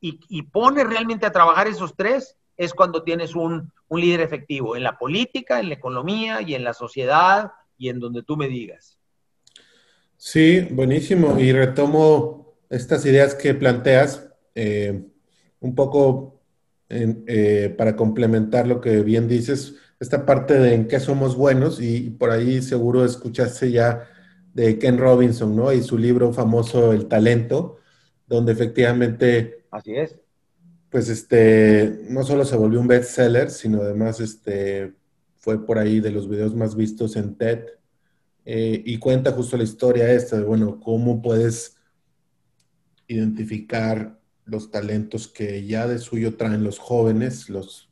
y, 0.00 0.42
pones 0.42 0.86
realmente 0.86 1.26
a 1.26 1.32
trabajar 1.32 1.66
esos 1.66 1.96
tres, 1.96 2.36
es 2.56 2.72
cuando 2.72 3.02
tienes 3.02 3.34
un, 3.34 3.72
un 3.88 4.00
líder 4.00 4.20
efectivo 4.20 4.76
en 4.76 4.84
la 4.84 4.96
política, 4.96 5.58
en 5.58 5.68
la 5.68 5.74
economía 5.74 6.42
y 6.42 6.54
en 6.54 6.62
la 6.62 6.74
sociedad 6.74 7.52
y 7.76 7.88
en 7.88 7.98
donde 7.98 8.22
tú 8.22 8.36
me 8.36 8.46
digas. 8.46 8.99
Sí, 10.22 10.68
buenísimo. 10.70 11.40
Y 11.40 11.50
retomo 11.50 12.54
estas 12.68 13.06
ideas 13.06 13.34
que 13.34 13.54
planteas 13.54 14.28
eh, 14.54 15.02
un 15.60 15.74
poco 15.74 16.42
eh, 16.90 17.74
para 17.78 17.96
complementar 17.96 18.66
lo 18.66 18.82
que 18.82 19.00
bien 19.00 19.28
dices, 19.28 19.76
esta 19.98 20.26
parte 20.26 20.58
de 20.58 20.74
en 20.74 20.88
qué 20.88 21.00
somos 21.00 21.36
buenos 21.36 21.80
y, 21.80 22.10
por 22.10 22.30
ahí 22.30 22.60
seguro 22.60 23.02
escuchaste 23.06 23.70
ya 23.70 24.06
de 24.52 24.78
Ken 24.78 24.98
Robinson, 24.98 25.56
¿no? 25.56 25.72
Y 25.72 25.82
su 25.82 25.96
libro 25.96 26.34
famoso 26.34 26.92
El 26.92 27.06
talento, 27.06 27.78
donde 28.26 28.52
efectivamente... 28.52 29.64
Así 29.70 29.96
es. 29.96 30.20
Pues 30.90 31.08
este, 31.08 31.98
no 32.10 32.24
solo 32.24 32.44
se 32.44 32.56
volvió 32.56 32.78
un 32.78 32.88
bestseller, 32.88 33.50
sino 33.50 33.80
además 33.80 34.20
este, 34.20 34.92
fue 35.38 35.64
por 35.64 35.78
ahí 35.78 36.00
de 36.00 36.10
los 36.10 36.28
videos 36.28 36.54
más 36.54 36.76
vistos 36.76 37.16
en 37.16 37.36
TED 37.36 37.79
eh, 38.52 38.82
y 38.84 38.98
cuenta 38.98 39.30
justo 39.30 39.56
la 39.56 39.62
historia 39.62 40.10
esta 40.12 40.36
de, 40.36 40.42
bueno, 40.42 40.80
cómo 40.80 41.22
puedes 41.22 41.76
identificar 43.06 44.18
los 44.44 44.72
talentos 44.72 45.28
que 45.28 45.64
ya 45.64 45.86
de 45.86 46.00
suyo 46.00 46.34
traen 46.34 46.64
los 46.64 46.80
jóvenes, 46.80 47.48
los, 47.48 47.88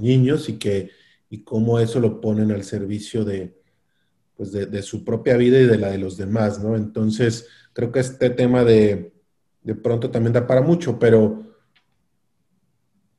niños, 0.00 0.48
y, 0.48 0.54
que, 0.54 0.88
y 1.28 1.44
cómo 1.44 1.80
eso 1.80 2.00
lo 2.00 2.22
ponen 2.22 2.50
al 2.50 2.64
servicio 2.64 3.26
de, 3.26 3.60
pues 4.38 4.52
de, 4.52 4.82
su 4.82 5.04
propia 5.04 5.36
vida 5.36 5.58
y 5.60 5.66
de 5.66 5.76
la 5.76 5.90
de 5.90 5.98
los 5.98 6.16
demás, 6.16 6.64
¿no? 6.64 6.76
Entonces, 6.76 7.46
creo 7.74 7.92
que 7.92 8.00
este 8.00 8.30
tema 8.30 8.64
de, 8.64 9.12
de 9.64 9.74
pronto 9.74 10.10
también 10.10 10.32
da 10.32 10.46
para 10.46 10.62
mucho, 10.62 10.98
pero 10.98 11.44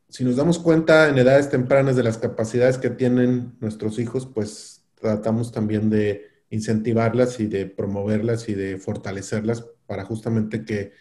si 0.10 0.24
nos 0.24 0.36
damos 0.36 0.58
cuenta 0.58 1.10
en 1.10 1.20
edades 1.20 1.48
tempranas 1.48 1.96
de 1.96 2.02
las 2.02 2.18
capacidades 2.18 2.80
que 2.80 2.90
tienen 2.90 3.56
nuestros 3.60 4.00
hijos, 4.00 4.26
pues 4.26 4.84
tratamos 5.00 5.52
también 5.52 5.92
de 5.92 6.34
incentivarlas 6.50 7.40
y 7.40 7.48
de 7.48 7.66
promoverlas 7.66 8.50
y 8.50 8.54
de 8.54 8.78
fortalecerlas 8.78 9.66
para 9.86 10.06
justamente 10.06 10.64
que 10.66 10.94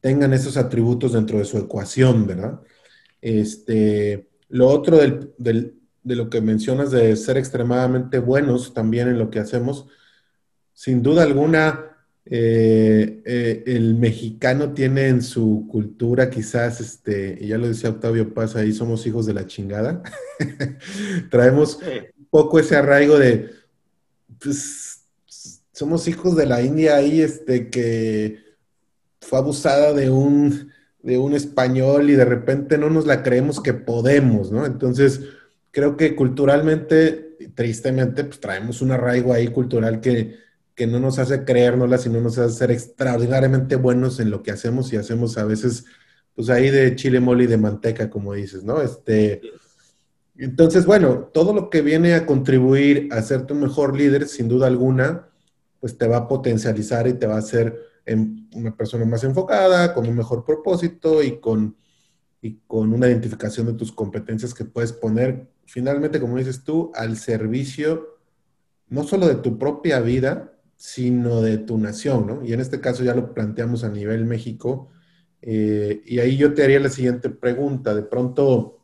tengan 0.00 0.32
esos 0.32 0.56
atributos 0.56 1.12
dentro 1.12 1.38
de 1.38 1.44
su 1.44 1.58
ecuación, 1.58 2.26
¿verdad? 2.26 2.60
Este, 3.20 4.28
lo 4.48 4.68
otro 4.68 4.98
de 4.98 5.72
lo 6.04 6.30
que 6.30 6.40
mencionas 6.40 6.90
de 6.90 7.16
ser 7.16 7.36
extremadamente 7.36 8.18
buenos 8.18 8.72
también 8.74 9.08
en 9.08 9.18
lo 9.18 9.30
que 9.30 9.40
hacemos, 9.40 9.86
sin 10.72 11.02
duda 11.02 11.22
alguna, 11.22 11.96
eh, 12.28 13.22
eh, 13.24 13.62
el 13.66 13.94
mexicano 13.94 14.72
tiene 14.72 15.08
en 15.08 15.22
su 15.22 15.66
cultura 15.70 16.28
quizás, 16.28 16.80
este, 16.80 17.38
y 17.40 17.48
ya 17.48 17.58
lo 17.58 17.68
decía 17.68 17.90
Octavio 17.90 18.34
Paz, 18.34 18.56
ahí 18.56 18.72
somos 18.72 19.06
hijos 19.06 19.26
de 19.26 19.34
la 19.34 19.46
chingada, 19.46 20.02
traemos 21.30 21.80
un 22.18 22.26
poco 22.28 22.58
ese 22.58 22.76
arraigo 22.76 23.18
de, 23.18 23.50
pues 24.40 25.06
somos 25.72 26.08
hijos 26.08 26.36
de 26.36 26.46
la 26.46 26.62
India 26.62 26.96
ahí, 26.96 27.20
este, 27.20 27.68
que 27.68 28.38
fue 29.20 29.38
abusada 29.38 29.92
de 29.92 30.08
un, 30.10 30.72
de 31.02 31.18
un 31.18 31.34
español 31.34 32.10
y 32.10 32.14
de 32.14 32.24
repente 32.24 32.78
no 32.78 32.88
nos 32.88 33.06
la 33.06 33.22
creemos 33.22 33.60
que 33.60 33.74
podemos, 33.74 34.50
¿no? 34.50 34.64
Entonces, 34.64 35.20
creo 35.70 35.96
que 35.96 36.16
culturalmente, 36.16 37.36
tristemente, 37.54 38.24
pues 38.24 38.40
traemos 38.40 38.80
un 38.80 38.92
arraigo 38.92 39.32
ahí 39.32 39.48
cultural 39.48 40.00
que, 40.00 40.36
que 40.74 40.86
no 40.86 41.00
nos 41.00 41.18
hace 41.18 41.44
creérnosla, 41.44 41.98
sino 41.98 42.20
nos 42.20 42.38
hace 42.38 42.56
ser 42.56 42.70
extraordinariamente 42.70 43.76
buenos 43.76 44.18
en 44.20 44.30
lo 44.30 44.42
que 44.42 44.52
hacemos 44.52 44.92
y 44.92 44.96
hacemos 44.96 45.36
a 45.36 45.44
veces, 45.44 45.84
pues 46.34 46.48
ahí 46.48 46.70
de 46.70 46.94
chile 46.96 47.20
mole 47.20 47.44
y 47.44 47.48
de 47.48 47.58
manteca, 47.58 48.08
como 48.08 48.32
dices, 48.32 48.64
¿no? 48.64 48.80
Este, 48.80 49.42
entonces, 50.38 50.86
bueno, 50.86 51.30
todo 51.32 51.52
lo 51.52 51.70
que 51.70 51.82
viene 51.82 52.14
a 52.14 52.26
contribuir 52.26 53.08
a 53.12 53.16
hacerte 53.16 53.52
un 53.52 53.60
mejor 53.60 53.96
líder, 53.96 54.28
sin 54.28 54.48
duda 54.48 54.66
alguna, 54.66 55.28
pues 55.80 55.96
te 55.96 56.06
va 56.06 56.18
a 56.18 56.28
potencializar 56.28 57.06
y 57.06 57.14
te 57.14 57.26
va 57.26 57.36
a 57.36 57.38
hacer 57.38 57.78
una 58.54 58.76
persona 58.76 59.04
más 59.04 59.24
enfocada, 59.24 59.92
con 59.92 60.06
un 60.06 60.14
mejor 60.14 60.44
propósito 60.44 61.22
y 61.22 61.40
con, 61.40 61.76
y 62.40 62.60
con 62.66 62.92
una 62.92 63.08
identificación 63.08 63.66
de 63.66 63.72
tus 63.74 63.90
competencias 63.92 64.54
que 64.54 64.64
puedes 64.64 64.92
poner 64.92 65.48
finalmente, 65.66 66.20
como 66.20 66.38
dices 66.38 66.64
tú, 66.64 66.92
al 66.94 67.16
servicio 67.16 68.16
no 68.88 69.04
solo 69.04 69.26
de 69.26 69.36
tu 69.36 69.58
propia 69.58 70.00
vida, 70.00 70.52
sino 70.76 71.42
de 71.42 71.58
tu 71.58 71.78
nación, 71.78 72.26
¿no? 72.26 72.44
Y 72.44 72.52
en 72.52 72.60
este 72.60 72.80
caso 72.80 73.02
ya 73.02 73.14
lo 73.14 73.34
planteamos 73.34 73.82
a 73.82 73.88
nivel 73.88 74.24
México. 74.24 74.90
Eh, 75.42 76.02
y 76.06 76.18
ahí 76.20 76.36
yo 76.36 76.54
te 76.54 76.62
haría 76.62 76.78
la 76.80 76.90
siguiente 76.90 77.30
pregunta. 77.30 77.94
De 77.94 78.02
pronto, 78.02 78.75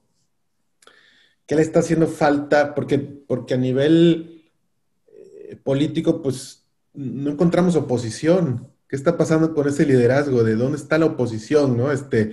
¿Qué 1.53 1.57
le 1.57 1.61
está 1.65 1.81
haciendo 1.81 2.07
falta? 2.07 2.75
Porque, 2.75 2.99
porque 2.99 3.53
a 3.53 3.59
nivel 3.59 4.43
eh, 5.07 5.55
político, 5.63 6.23
pues 6.23 6.67
no 6.95 7.31
encontramos 7.31 7.77
oposición. 7.77 8.73
¿Qué 8.89 8.97
está 8.97 9.19
pasando 9.19 9.53
con 9.53 9.69
ese 9.69 9.85
liderazgo? 9.85 10.45
¿De 10.45 10.57
dónde 10.57 10.79
está 10.79 10.97
la 10.97 11.05
oposición? 11.05 11.77
¿No? 11.77 11.93
Este, 11.93 12.33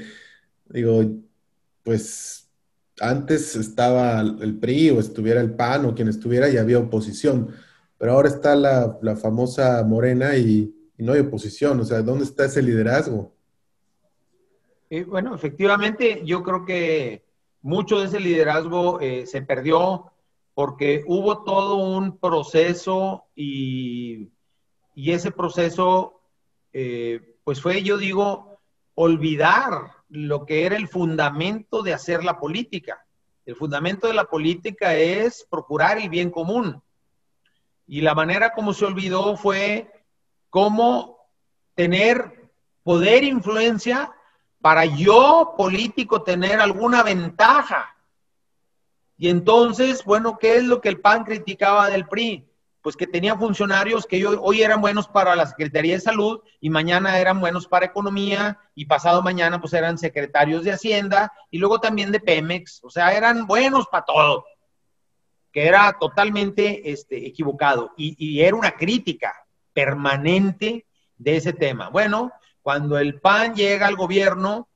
digo, 0.69 1.03
pues 1.83 2.49
antes 3.01 3.57
estaba 3.57 4.21
el 4.21 4.57
PRI 4.57 4.91
o 4.91 5.01
estuviera 5.01 5.41
el 5.41 5.53
PAN 5.53 5.83
o 5.83 5.93
quien 5.93 6.07
estuviera 6.07 6.47
y 6.47 6.55
había 6.55 6.79
oposición, 6.79 7.49
pero 7.97 8.13
ahora 8.13 8.29
está 8.29 8.55
la, 8.55 9.17
famosa 9.21 9.83
Morena 9.83 10.37
y, 10.37 10.73
no 10.97 11.11
hay 11.11 11.19
oposición. 11.19 11.77
O 11.81 11.83
sea, 11.83 12.01
¿dónde 12.03 12.23
está 12.23 12.45
ese 12.45 12.61
liderazgo? 12.61 13.35
Eh, 14.89 15.03
bueno, 15.03 15.35
efectivamente, 15.35 16.21
yo 16.23 16.41
creo 16.41 16.63
que 16.63 17.28
mucho 17.61 17.99
de 17.99 18.05
ese 18.05 18.19
liderazgo 18.19 18.99
eh, 19.01 19.25
se 19.25 19.41
perdió 19.41 20.11
porque 20.53 21.03
hubo 21.07 21.43
todo 21.43 21.75
un 21.77 22.17
proceso 22.17 23.25
y, 23.35 24.29
ese 24.95 25.31
proceso, 25.31 26.19
eh, 26.73 27.37
pues 27.45 27.61
fue, 27.61 27.81
yo 27.83 27.97
digo, 27.97 28.59
olvidar 28.95 29.93
lo 30.09 30.45
que 30.45 30.65
era 30.65 30.75
el 30.75 30.89
fundamento 30.89 31.81
de 31.81 31.93
hacer 31.93 32.23
la 32.25 32.37
política. 32.39 33.05
El 33.45 33.55
fundamento 33.55 34.07
de 34.07 34.13
la 34.13 34.25
política 34.25 34.95
es 34.95 35.47
procurar 35.49 35.97
el 35.97 36.09
bien 36.09 36.29
común. 36.29 36.81
Y 37.87 38.01
la 38.01 38.13
manera 38.13 38.53
como 38.53 38.73
se 38.73 38.85
olvidó 38.85 39.37
fue 39.37 39.89
cómo 40.49 41.17
tener 41.75 42.51
poder, 42.83 43.23
influencia, 43.23 44.11
para 44.61 44.85
yo, 44.85 45.53
político, 45.57 46.21
tener 46.21 46.59
alguna 46.59 47.03
ventaja. 47.03 47.95
Y 49.17 49.29
entonces, 49.29 50.03
bueno, 50.03 50.37
¿qué 50.37 50.57
es 50.57 50.63
lo 50.63 50.81
que 50.81 50.89
el 50.89 50.99
PAN 50.99 51.23
criticaba 51.23 51.89
del 51.89 52.07
PRI? 52.07 52.45
Pues 52.81 52.95
que 52.95 53.07
tenía 53.07 53.35
funcionarios 53.35 54.05
que 54.05 54.25
hoy 54.25 54.61
eran 54.61 54.79
buenos 54.79 55.07
para 55.07 55.35
la 55.35 55.45
Secretaría 55.45 55.95
de 55.95 56.01
Salud 56.01 56.39
y 56.61 56.69
mañana 56.69 57.19
eran 57.19 57.41
buenos 57.41 57.67
para 57.67 57.85
Economía 57.85 58.57
y 58.73 58.85
pasado 58.85 59.21
mañana 59.21 59.59
pues 59.59 59.73
eran 59.73 59.97
secretarios 59.97 60.63
de 60.63 60.71
Hacienda 60.71 61.33
y 61.51 61.57
luego 61.57 61.79
también 61.79 62.11
de 62.11 62.21
Pemex. 62.21 62.79
O 62.83 62.89
sea, 62.89 63.11
eran 63.13 63.45
buenos 63.47 63.87
para 63.87 64.05
todo 64.05 64.45
que 65.51 65.67
era 65.67 65.97
totalmente 65.99 66.91
este, 66.91 67.25
equivocado 67.25 67.93
y, 67.97 68.41
era 68.41 68.55
una 68.55 68.71
crítica 68.71 69.33
permanente 69.73 70.85
de 71.17 71.37
ese 71.37 71.53
tema. 71.53 71.89
Bueno, 71.89 72.31
cuando 72.61 72.97
el 72.97 73.19
PAN 73.19 73.55
llega 73.55 73.87
al 73.87 73.95
gobierno, 73.95 74.67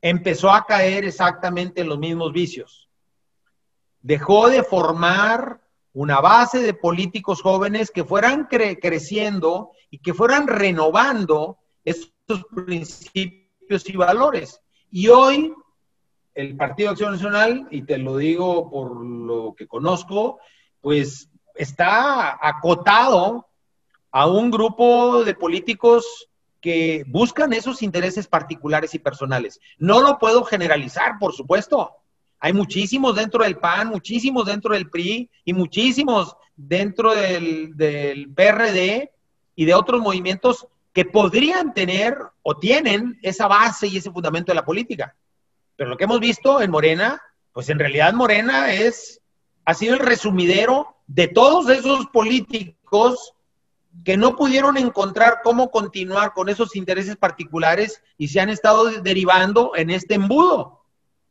empezó 0.00 0.50
a 0.50 0.64
caer 0.64 1.04
exactamente 1.04 1.80
en 1.80 1.88
los 1.88 1.98
mismos 1.98 2.32
vicios. 2.32 2.88
Dejó 4.00 4.48
de 4.48 4.62
formar 4.62 5.60
una 5.92 6.20
base 6.20 6.60
de 6.60 6.74
políticos 6.74 7.42
jóvenes 7.42 7.90
que 7.90 8.04
fueran 8.04 8.46
creciendo 8.46 9.72
y 9.90 9.98
que 9.98 10.14
fueran 10.14 10.46
renovando 10.46 11.58
estos 11.84 12.44
principios 12.54 13.88
y 13.88 13.96
valores. 13.96 14.60
Y 14.90 15.08
hoy 15.08 15.52
el 16.34 16.56
Partido 16.56 16.90
Acción 16.90 17.12
Nacional, 17.12 17.66
y 17.70 17.82
te 17.82 17.98
lo 17.98 18.16
digo 18.16 18.70
por 18.70 19.04
lo 19.04 19.54
que 19.54 19.66
conozco, 19.66 20.38
pues 20.80 21.28
está 21.54 22.38
acotado 22.40 23.48
a 24.12 24.26
un 24.26 24.50
grupo 24.50 25.24
de 25.24 25.34
políticos 25.34 26.29
que 26.60 27.04
buscan 27.06 27.52
esos 27.52 27.82
intereses 27.82 28.26
particulares 28.26 28.94
y 28.94 28.98
personales. 28.98 29.60
No 29.78 30.00
lo 30.00 30.18
puedo 30.18 30.44
generalizar, 30.44 31.18
por 31.18 31.32
supuesto. 31.32 31.96
Hay 32.38 32.52
muchísimos 32.52 33.16
dentro 33.16 33.44
del 33.44 33.58
PAN, 33.58 33.88
muchísimos 33.88 34.46
dentro 34.46 34.74
del 34.74 34.88
PRI 34.88 35.30
y 35.44 35.52
muchísimos 35.52 36.36
dentro 36.56 37.14
del, 37.14 37.76
del 37.76 38.32
PRD 38.32 39.10
y 39.54 39.64
de 39.64 39.74
otros 39.74 40.00
movimientos 40.00 40.66
que 40.92 41.04
podrían 41.04 41.72
tener 41.72 42.16
o 42.42 42.56
tienen 42.56 43.18
esa 43.22 43.46
base 43.46 43.86
y 43.86 43.98
ese 43.98 44.10
fundamento 44.10 44.52
de 44.52 44.56
la 44.56 44.64
política. 44.64 45.14
Pero 45.76 45.90
lo 45.90 45.96
que 45.96 46.04
hemos 46.04 46.20
visto 46.20 46.60
en 46.60 46.70
Morena, 46.70 47.20
pues 47.52 47.68
en 47.68 47.78
realidad 47.78 48.12
Morena 48.12 48.72
es, 48.72 49.20
ha 49.64 49.74
sido 49.74 49.94
el 49.94 50.00
resumidero 50.00 50.96
de 51.06 51.28
todos 51.28 51.68
esos 51.68 52.06
políticos 52.06 53.34
que 54.04 54.16
no 54.16 54.36
pudieron 54.36 54.76
encontrar 54.76 55.40
cómo 55.42 55.70
continuar 55.70 56.32
con 56.32 56.48
esos 56.48 56.76
intereses 56.76 57.16
particulares 57.16 58.02
y 58.16 58.28
se 58.28 58.40
han 58.40 58.48
estado 58.48 58.84
derivando 59.02 59.72
en 59.76 59.90
este 59.90 60.14
embudo. 60.14 60.84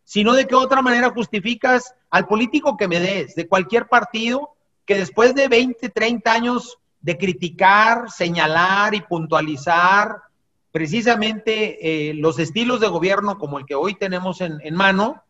Sino 0.04 0.34
de 0.34 0.48
qué 0.48 0.56
otra 0.56 0.82
manera 0.82 1.12
justificas 1.12 1.94
al 2.10 2.28
político 2.28 2.78
que 2.78 2.88
me 2.88 3.00
des, 3.00 3.36
de 3.36 3.48
cualquier 3.48 3.88
partido, 3.88 4.56
que 4.86 4.98
después 4.98 5.36
de 5.36 5.48
20, 5.48 5.90
30 5.90 6.32
años 6.32 6.80
de 7.02 7.18
criticar, 7.18 8.10
señalar 8.12 8.96
y 8.96 9.02
puntualizar 9.02 10.24
precisamente 10.72 12.10
eh, 12.10 12.14
los 12.14 12.40
estilos 12.40 12.80
de 12.80 12.88
gobierno 12.88 13.38
como 13.38 13.60
el 13.60 13.66
que 13.66 13.76
hoy 13.76 13.96
tenemos 13.96 14.42
en, 14.42 14.60
en, 14.62 14.76
mano, 14.76 15.24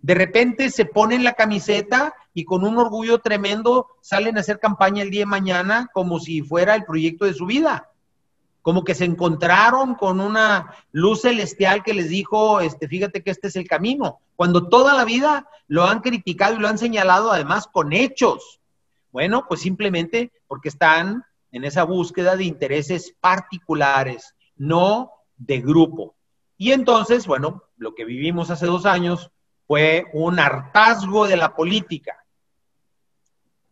de 0.00 0.14
repente 0.14 0.70
se 0.70 0.84
ponen 0.84 1.24
la 1.24 1.34
camiseta 1.34 2.14
y 2.34 2.44
con 2.44 2.64
un 2.64 2.76
orgullo 2.76 3.20
tremendo 3.20 3.88
salen 4.00 4.36
a 4.36 4.40
hacer 4.40 4.58
campaña 4.58 5.02
el 5.02 5.10
día 5.10 5.20
de 5.20 5.26
mañana 5.26 5.88
como 5.94 6.18
si 6.18 6.42
fuera 6.42 6.74
el 6.74 6.84
proyecto 6.84 7.24
de 7.24 7.32
su 7.32 7.46
vida. 7.46 7.90
Como 8.60 8.82
que 8.82 8.94
se 8.94 9.04
encontraron 9.04 9.94
con 9.94 10.20
una 10.20 10.74
luz 10.90 11.22
celestial 11.22 11.84
que 11.84 11.94
les 11.94 12.08
dijo, 12.08 12.60
este, 12.60 12.88
fíjate 12.88 13.22
que 13.22 13.30
este 13.30 13.48
es 13.48 13.56
el 13.56 13.68
camino, 13.68 14.18
cuando 14.36 14.68
toda 14.68 14.94
la 14.94 15.04
vida 15.04 15.48
lo 15.68 15.84
han 15.84 16.00
criticado 16.00 16.56
y 16.56 16.58
lo 16.58 16.68
han 16.68 16.78
señalado 16.78 17.30
además 17.30 17.68
con 17.68 17.92
hechos. 17.92 18.60
Bueno, 19.12 19.46
pues 19.48 19.60
simplemente 19.60 20.32
porque 20.48 20.70
están 20.70 21.24
en 21.52 21.64
esa 21.64 21.84
búsqueda 21.84 22.36
de 22.36 22.44
intereses 22.44 23.14
particulares, 23.20 24.34
no 24.56 25.12
de 25.36 25.60
grupo. 25.60 26.16
Y 26.56 26.72
entonces, 26.72 27.26
bueno, 27.28 27.62
lo 27.76 27.94
que 27.94 28.04
vivimos 28.04 28.50
hace 28.50 28.66
dos 28.66 28.86
años 28.86 29.30
fue 29.66 30.06
un 30.12 30.40
hartazgo 30.40 31.28
de 31.28 31.36
la 31.36 31.54
política, 31.54 32.23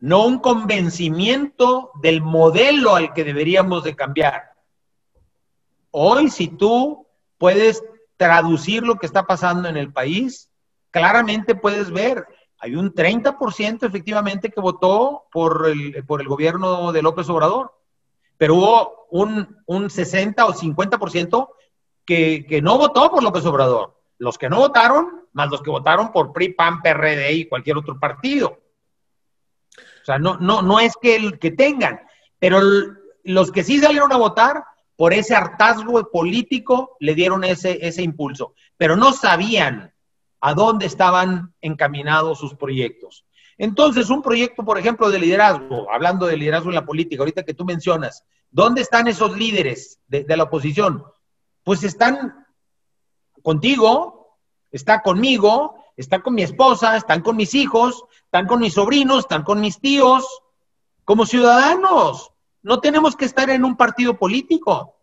no 0.02 0.26
un 0.26 0.40
convencimiento 0.40 1.92
del 2.02 2.22
modelo 2.22 2.96
al 2.96 3.14
que 3.14 3.22
deberíamos 3.22 3.84
de 3.84 3.94
cambiar. 3.94 4.52
Hoy, 5.92 6.28
si 6.28 6.48
tú 6.48 7.06
puedes 7.38 7.82
traducir 8.16 8.82
lo 8.82 8.96
que 8.96 9.06
está 9.06 9.24
pasando 9.24 9.68
en 9.68 9.76
el 9.76 9.92
país, 9.92 10.50
claramente 10.90 11.54
puedes 11.54 11.90
ver, 11.92 12.26
hay 12.58 12.74
un 12.74 12.92
30% 12.92 13.86
efectivamente 13.86 14.50
que 14.50 14.60
votó 14.60 15.24
por 15.30 15.68
el, 15.68 16.04
por 16.04 16.20
el 16.20 16.26
gobierno 16.26 16.92
de 16.92 17.02
López 17.02 17.28
Obrador 17.28 17.72
pero 18.42 18.56
hubo 18.56 19.06
un, 19.10 19.62
un 19.66 19.88
60 19.88 20.44
o 20.46 20.52
50% 20.52 21.48
que, 22.04 22.44
que 22.44 22.60
no 22.60 22.76
votó 22.76 23.08
por 23.08 23.22
López 23.22 23.46
Obrador. 23.46 24.00
Los 24.18 24.36
que 24.36 24.50
no 24.50 24.56
votaron, 24.56 25.28
más 25.32 25.48
los 25.48 25.62
que 25.62 25.70
votaron 25.70 26.10
por 26.10 26.32
PRI, 26.32 26.54
PAN, 26.54 26.82
PRD 26.82 27.32
y 27.34 27.48
cualquier 27.48 27.76
otro 27.76 28.00
partido. 28.00 28.58
O 30.02 30.04
sea, 30.04 30.18
no, 30.18 30.36
no, 30.38 30.62
no 30.62 30.80
es 30.80 30.94
que, 31.00 31.16
el, 31.16 31.38
que 31.38 31.52
tengan, 31.52 32.00
pero 32.38 32.60
los 33.24 33.52
que 33.52 33.62
sí 33.62 33.78
salieron 33.78 34.12
a 34.12 34.18
votar, 34.18 34.64
por 34.96 35.12
ese 35.12 35.34
hartazgo 35.34 36.10
político, 36.10 36.96
le 37.00 37.14
dieron 37.14 37.44
ese, 37.44 37.78
ese 37.86 38.02
impulso. 38.02 38.54
Pero 38.76 38.96
no 38.96 39.12
sabían 39.12 39.92
a 40.40 40.54
dónde 40.54 40.86
estaban 40.86 41.54
encaminados 41.60 42.38
sus 42.38 42.54
proyectos. 42.54 43.24
Entonces, 43.58 44.10
un 44.10 44.22
proyecto, 44.22 44.64
por 44.64 44.78
ejemplo, 44.78 45.10
de 45.10 45.18
liderazgo, 45.18 45.90
hablando 45.90 46.26
de 46.26 46.36
liderazgo 46.36 46.70
en 46.70 46.74
la 46.74 46.84
política, 46.84 47.22
ahorita 47.22 47.44
que 47.44 47.54
tú 47.54 47.64
mencionas, 47.64 48.24
¿dónde 48.50 48.80
están 48.80 49.06
esos 49.06 49.36
líderes 49.36 50.00
de, 50.08 50.24
la 50.36 50.44
oposición? 50.44 51.04
Pues 51.62 51.84
están 51.84 52.44
contigo, 53.42 54.38
está 54.70 55.02
conmigo, 55.02 55.76
está 55.96 56.22
con 56.22 56.34
mi 56.34 56.42
esposa, 56.42 56.96
están 56.96 57.20
con 57.20 57.36
mis 57.36 57.54
hijos, 57.54 58.04
están 58.32 58.46
con 58.46 58.60
mis 58.60 58.72
sobrinos, 58.72 59.18
están 59.18 59.42
con 59.42 59.60
mis 59.60 59.78
tíos, 59.78 60.26
como 61.04 61.26
ciudadanos. 61.26 62.32
No 62.62 62.80
tenemos 62.80 63.14
que 63.14 63.26
estar 63.26 63.50
en 63.50 63.62
un 63.62 63.76
partido 63.76 64.16
político, 64.16 64.96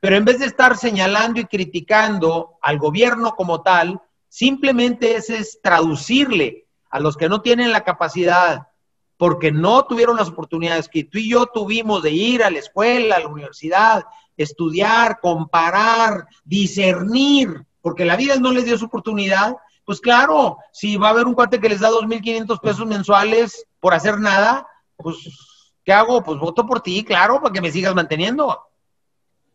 pero 0.00 0.16
en 0.16 0.24
vez 0.24 0.38
de 0.38 0.46
estar 0.46 0.78
señalando 0.78 1.40
y 1.40 1.44
criticando 1.44 2.56
al 2.62 2.78
gobierno 2.78 3.34
como 3.36 3.60
tal, 3.60 4.00
simplemente 4.30 5.14
es, 5.14 5.28
es 5.28 5.60
traducirle 5.62 6.68
a 6.88 7.00
los 7.00 7.18
que 7.18 7.28
no 7.28 7.42
tienen 7.42 7.70
la 7.70 7.84
capacidad, 7.84 8.68
porque 9.18 9.52
no 9.52 9.84
tuvieron 9.84 10.16
las 10.16 10.28
oportunidades 10.28 10.88
que 10.88 11.04
tú 11.04 11.18
y 11.18 11.28
yo 11.28 11.44
tuvimos 11.52 12.02
de 12.02 12.12
ir 12.12 12.42
a 12.42 12.50
la 12.50 12.60
escuela, 12.60 13.16
a 13.16 13.20
la 13.20 13.28
universidad, 13.28 14.04
estudiar, 14.38 15.20
comparar, 15.20 16.28
discernir, 16.44 17.66
porque 17.82 18.06
la 18.06 18.16
vida 18.16 18.36
no 18.36 18.52
les 18.52 18.64
dio 18.64 18.78
su 18.78 18.86
oportunidad, 18.86 19.54
pues 19.90 20.00
claro, 20.00 20.58
si 20.70 20.96
va 20.96 21.08
a 21.08 21.10
haber 21.10 21.26
un 21.26 21.34
cuate 21.34 21.58
que 21.58 21.68
les 21.68 21.80
da 21.80 21.90
2.500 21.90 22.60
pesos 22.60 22.86
mensuales 22.86 23.66
por 23.80 23.92
hacer 23.92 24.20
nada, 24.20 24.64
pues, 24.94 25.16
¿qué 25.84 25.92
hago? 25.92 26.22
Pues 26.22 26.38
voto 26.38 26.64
por 26.64 26.80
ti, 26.80 27.02
claro, 27.02 27.40
para 27.40 27.52
que 27.52 27.60
me 27.60 27.72
sigas 27.72 27.92
manteniendo. 27.92 28.56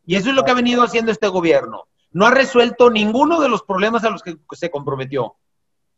Y 0.05 0.17
eso 0.17 0.31
es 0.31 0.35
lo 0.35 0.43
que 0.43 0.51
ha 0.51 0.55
venido 0.55 0.83
haciendo 0.83 1.13
este 1.13 1.29
gobierno. 1.29 1.87
No 2.11 2.25
ha 2.25 2.31
resuelto 2.31 2.89
ninguno 2.89 3.39
de 3.39 3.47
los 3.47 3.63
problemas 3.63 4.03
a 4.03 4.09
los 4.09 4.21
que 4.21 4.35
se 4.51 4.69
comprometió 4.69 5.37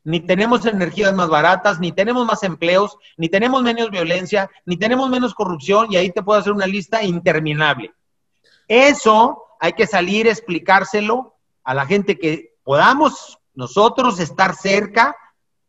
ni 0.03 0.21
tenemos 0.21 0.65
energías 0.67 1.13
más 1.15 1.29
baratas, 1.29 1.79
ni 1.79 1.91
tenemos 1.91 2.23
más 2.23 2.43
empleos, 2.43 2.95
ni 3.17 3.27
tenemos 3.27 3.63
menos 3.63 3.89
violencia, 3.89 4.51
ni 4.65 4.77
tenemos 4.77 5.09
menos 5.09 5.33
corrupción, 5.33 5.91
y 5.91 5.97
ahí 5.97 6.11
te 6.11 6.21
puedo 6.21 6.39
hacer 6.39 6.53
una 6.53 6.67
lista 6.67 7.01
interminable. 7.01 7.91
Eso 8.67 9.47
hay 9.59 9.73
que 9.73 9.87
salir 9.87 10.27
a 10.27 10.31
explicárselo 10.31 11.35
a 11.63 11.73
la 11.73 11.87
gente 11.87 12.19
que 12.19 12.53
podamos 12.63 13.39
nosotros 13.57 14.19
estar 14.19 14.55
cerca, 14.55 15.15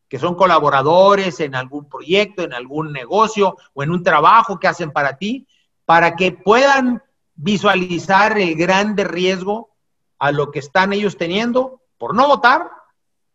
que 0.09 0.19
son 0.19 0.35
colaboradores 0.35 1.41
en 1.41 1.55
algún 1.55 1.89
proyecto, 1.89 2.43
en 2.43 2.53
algún 2.53 2.93
negocio 2.93 3.57
o 3.73 3.83
en 3.83 3.91
un 3.91 4.03
trabajo 4.03 4.61
que 4.61 4.69
hacen 4.69 4.93
para 4.93 5.17
ti, 5.17 5.49
para 5.87 6.15
que 6.15 6.33
puedan 6.33 7.03
visualizar 7.35 8.39
el 8.39 8.57
grande 8.57 9.05
riesgo 9.05 9.71
a 10.19 10.33
lo 10.33 10.51
que 10.51 10.59
están 10.59 10.93
ellos 10.93 11.17
teniendo 11.17 11.81
por 11.97 12.15
no 12.15 12.29
votar 12.29 12.69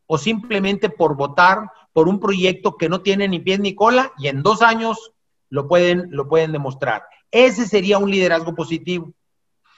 o 0.05 0.19
simplemente 0.19 0.87
por 0.89 1.15
votar 1.15 1.71
por 1.91 2.07
un 2.07 2.19
proyecto 2.19 2.77
que 2.77 2.89
no 2.89 3.01
tiene 3.01 3.27
ni 3.27 3.39
pies 3.39 3.59
ni 3.59 3.73
cola 3.73 4.11
y 4.19 4.27
en 4.27 4.43
dos 4.43 4.61
años 4.61 5.13
lo 5.49 5.67
pueden, 5.67 6.09
lo 6.11 6.29
pueden 6.29 6.51
demostrar. 6.51 7.03
Ese 7.31 7.65
sería 7.67 7.97
un 7.97 8.11
liderazgo 8.11 8.53
positivo. 8.53 9.11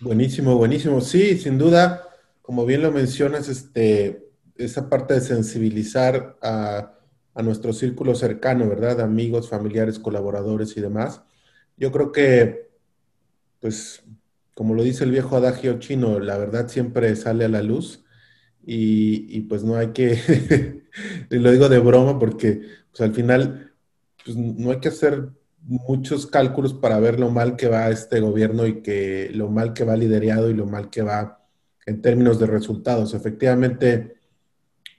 Buenísimo, 0.01 0.57
buenísimo. 0.57 0.99
Sí, 0.99 1.37
sin 1.37 1.57
duda, 1.57 2.09
como 2.41 2.65
bien 2.65 2.81
lo 2.81 2.91
mencionas, 2.91 3.47
este, 3.47 4.24
esa 4.55 4.89
parte 4.89 5.15
de 5.15 5.21
sensibilizar 5.21 6.37
a 6.41 6.95
a 7.35 7.43
nuestro 7.43 7.73
círculo 7.73 8.15
cercano, 8.15 8.67
¿verdad? 8.67 9.01
Amigos, 9.01 9.49
familiares, 9.49 9.99
colaboradores 9.99 10.75
y 10.77 10.81
demás. 10.81 11.21
Yo 11.77 11.91
creo 11.91 12.11
que, 12.13 12.69
pues, 13.59 14.03
como 14.53 14.73
lo 14.73 14.83
dice 14.83 15.03
el 15.03 15.11
viejo 15.11 15.35
adagio 15.35 15.77
chino, 15.79 16.19
la 16.19 16.37
verdad 16.37 16.69
siempre 16.69 17.13
sale 17.17 17.45
a 17.45 17.49
la 17.49 17.61
luz 17.61 18.05
y, 18.65 19.41
pues 19.41 19.63
no 19.65 19.75
hay 19.75 19.89
que, 19.89 20.17
y 21.29 21.35
lo 21.37 21.51
digo 21.51 21.69
de 21.69 21.79
broma 21.79 22.17
porque 22.17 22.61
pues 22.89 23.01
al 23.01 23.13
final 23.13 23.73
pues, 24.23 24.37
no 24.37 24.71
hay 24.71 24.79
que 24.79 24.87
hacer 24.87 25.29
muchos 25.61 26.25
cálculos 26.27 26.73
para 26.73 26.99
ver 26.99 27.19
lo 27.19 27.29
mal 27.29 27.57
que 27.57 27.67
va 27.67 27.89
este 27.89 28.21
gobierno 28.21 28.65
y 28.65 28.81
que 28.81 29.29
lo 29.33 29.49
mal 29.49 29.73
que 29.73 29.83
va 29.83 29.97
liderado 29.97 30.49
y 30.49 30.53
lo 30.53 30.65
mal 30.67 30.89
que 30.89 31.01
va 31.01 31.45
en 31.85 32.01
términos 32.01 32.39
de 32.39 32.47
resultados. 32.47 33.13
Efectivamente, 33.13 34.14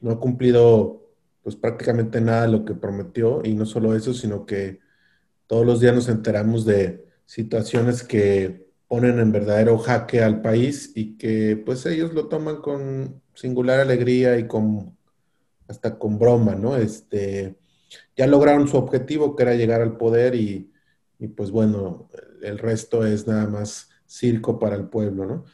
no 0.01 0.13
ha 0.13 0.21
cumplido 0.21 1.03
pues 1.43 1.57
prácticamente 1.57 2.21
nada 2.21 2.43
de 2.43 2.49
lo 2.49 2.65
que 2.65 2.75
prometió 2.75 3.41
y 3.45 3.55
no 3.55 3.67
solo 3.67 3.95
eso, 3.95 4.15
sino 4.15 4.47
que 4.47 4.81
todos 5.47 5.65
los 5.65 5.81
días 5.81 5.95
nos 5.95 6.09
enteramos 6.09 6.65
de 6.65 7.07
situaciones 7.25 8.03
que 8.03 8.67
ponen 8.89 9.19
en 9.19 9.33
verdadero 9.33 9.79
jaque 9.79 10.23
al 10.23 10.43
país 10.43 10.93
y 10.95 11.17
que 11.17 11.57
pues 11.57 11.87
ellos 11.87 12.15
lo 12.15 12.29
toman 12.29 12.57
con 12.57 13.23
singular 13.35 13.81
alegría 13.81 14.39
y 14.39 14.47
con 14.47 14.97
hasta 15.69 15.99
con 15.99 16.19
broma, 16.19 16.55
¿no? 16.55 16.77
Este, 16.77 17.57
ya 18.17 18.27
lograron 18.27 18.69
su 18.69 18.77
objetivo, 18.77 19.35
que 19.37 19.43
era 19.43 19.55
llegar 19.55 19.81
al 19.81 19.97
poder 19.97 20.35
y, 20.35 20.73
pues 21.37 21.51
bueno, 21.51 22.09
el 22.43 22.59
resto 22.59 23.05
es 23.05 23.27
nada 23.27 23.47
más 23.47 23.91
circo 24.07 24.59
para 24.59 24.77
el 24.77 24.89
pueblo, 24.89 25.27
¿no? 25.27 25.45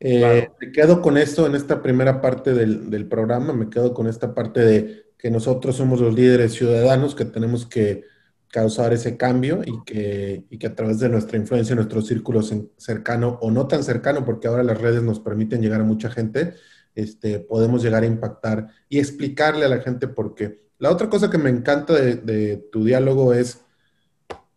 Eh, 0.00 0.48
me 0.60 0.72
quedo 0.72 1.02
con 1.02 1.18
esto 1.18 1.46
en 1.46 1.54
esta 1.56 1.82
primera 1.82 2.20
parte 2.20 2.54
del, 2.54 3.08
programa, 3.08 3.52
me 3.52 3.68
quedo 3.68 3.92
con 3.94 4.06
esta 4.06 4.34
parte 4.34 4.60
de 4.60 5.06
que 5.18 5.30
nosotros 5.30 5.76
somos 5.76 6.00
los 6.00 6.14
líderes 6.14 6.52
ciudadanos 6.52 7.16
que 7.16 7.24
tenemos 7.24 7.66
que 7.66 8.04
causar 8.50 8.92
ese 8.92 9.16
cambio 9.16 9.62
y 9.66 9.82
que, 9.84 10.44
y 10.48 10.58
que 10.58 10.68
a 10.68 10.74
través 10.74 11.00
de 11.00 11.08
nuestra 11.08 11.36
influencia, 11.36 11.74
nuestro 11.74 12.00
círculo 12.00 12.40
cercano 12.76 13.38
o 13.42 13.50
no 13.50 13.66
tan 13.66 13.82
cercano, 13.82 14.24
porque 14.24 14.46
ahora 14.46 14.62
las 14.62 14.80
redes 14.80 15.02
nos 15.02 15.20
permiten 15.20 15.60
llegar 15.60 15.80
a 15.80 15.84
mucha 15.84 16.10
gente, 16.10 16.54
este, 16.94 17.40
podemos 17.40 17.82
llegar 17.82 18.04
a 18.04 18.06
impactar 18.06 18.68
y 18.88 18.98
explicarle 18.98 19.64
a 19.64 19.68
la 19.68 19.80
gente 19.80 20.08
por 20.08 20.34
qué. 20.34 20.62
La 20.78 20.92
otra 20.92 21.10
cosa 21.10 21.28
que 21.28 21.38
me 21.38 21.50
encanta 21.50 21.94
de, 21.94 22.56
tu 22.70 22.84
diálogo 22.84 23.34
es, 23.34 23.64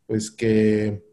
pues, 0.06 0.30
que 0.30 1.04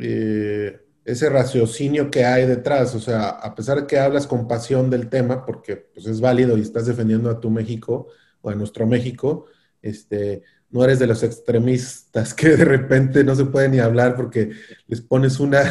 eh, 0.00 0.85
ese 1.06 1.30
raciocinio 1.30 2.10
que 2.10 2.24
hay 2.24 2.46
detrás, 2.46 2.94
o 2.96 3.00
sea, 3.00 3.28
a 3.28 3.54
pesar 3.54 3.80
de 3.80 3.86
que 3.86 3.98
hablas 3.98 4.26
con 4.26 4.48
pasión 4.48 4.90
del 4.90 5.08
tema, 5.08 5.46
porque 5.46 5.76
pues, 5.76 6.06
es 6.06 6.20
válido 6.20 6.58
y 6.58 6.62
estás 6.62 6.86
defendiendo 6.86 7.30
a 7.30 7.38
tu 7.40 7.48
México 7.48 8.08
o 8.42 8.50
a 8.50 8.56
nuestro 8.56 8.88
México, 8.88 9.46
este, 9.80 10.42
no 10.70 10.82
eres 10.82 10.98
de 10.98 11.06
los 11.06 11.22
extremistas 11.22 12.34
que 12.34 12.56
de 12.56 12.64
repente 12.64 13.22
no 13.22 13.36
se 13.36 13.44
puede 13.44 13.68
ni 13.68 13.78
hablar 13.78 14.16
porque 14.16 14.50
les 14.88 15.00
pones 15.00 15.38
una, 15.38 15.62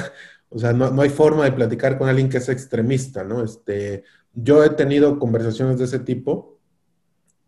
o 0.47 0.57
sea, 0.57 0.71
no, 0.71 0.89
no, 0.89 1.01
hay 1.01 1.09
forma 1.09 1.43
de 1.43 1.51
platicar 1.51 1.97
con 1.97 2.07
alguien 2.07 2.29
que 2.29 2.37
es 2.37 2.47
extremista, 2.47 3.25
¿no? 3.25 3.43
Este, 3.43 4.05
yo 4.33 4.63
he 4.63 4.69
tenido 4.69 5.19
conversaciones 5.19 5.77
de 5.77 5.85
ese 5.85 5.99
tipo 5.99 6.59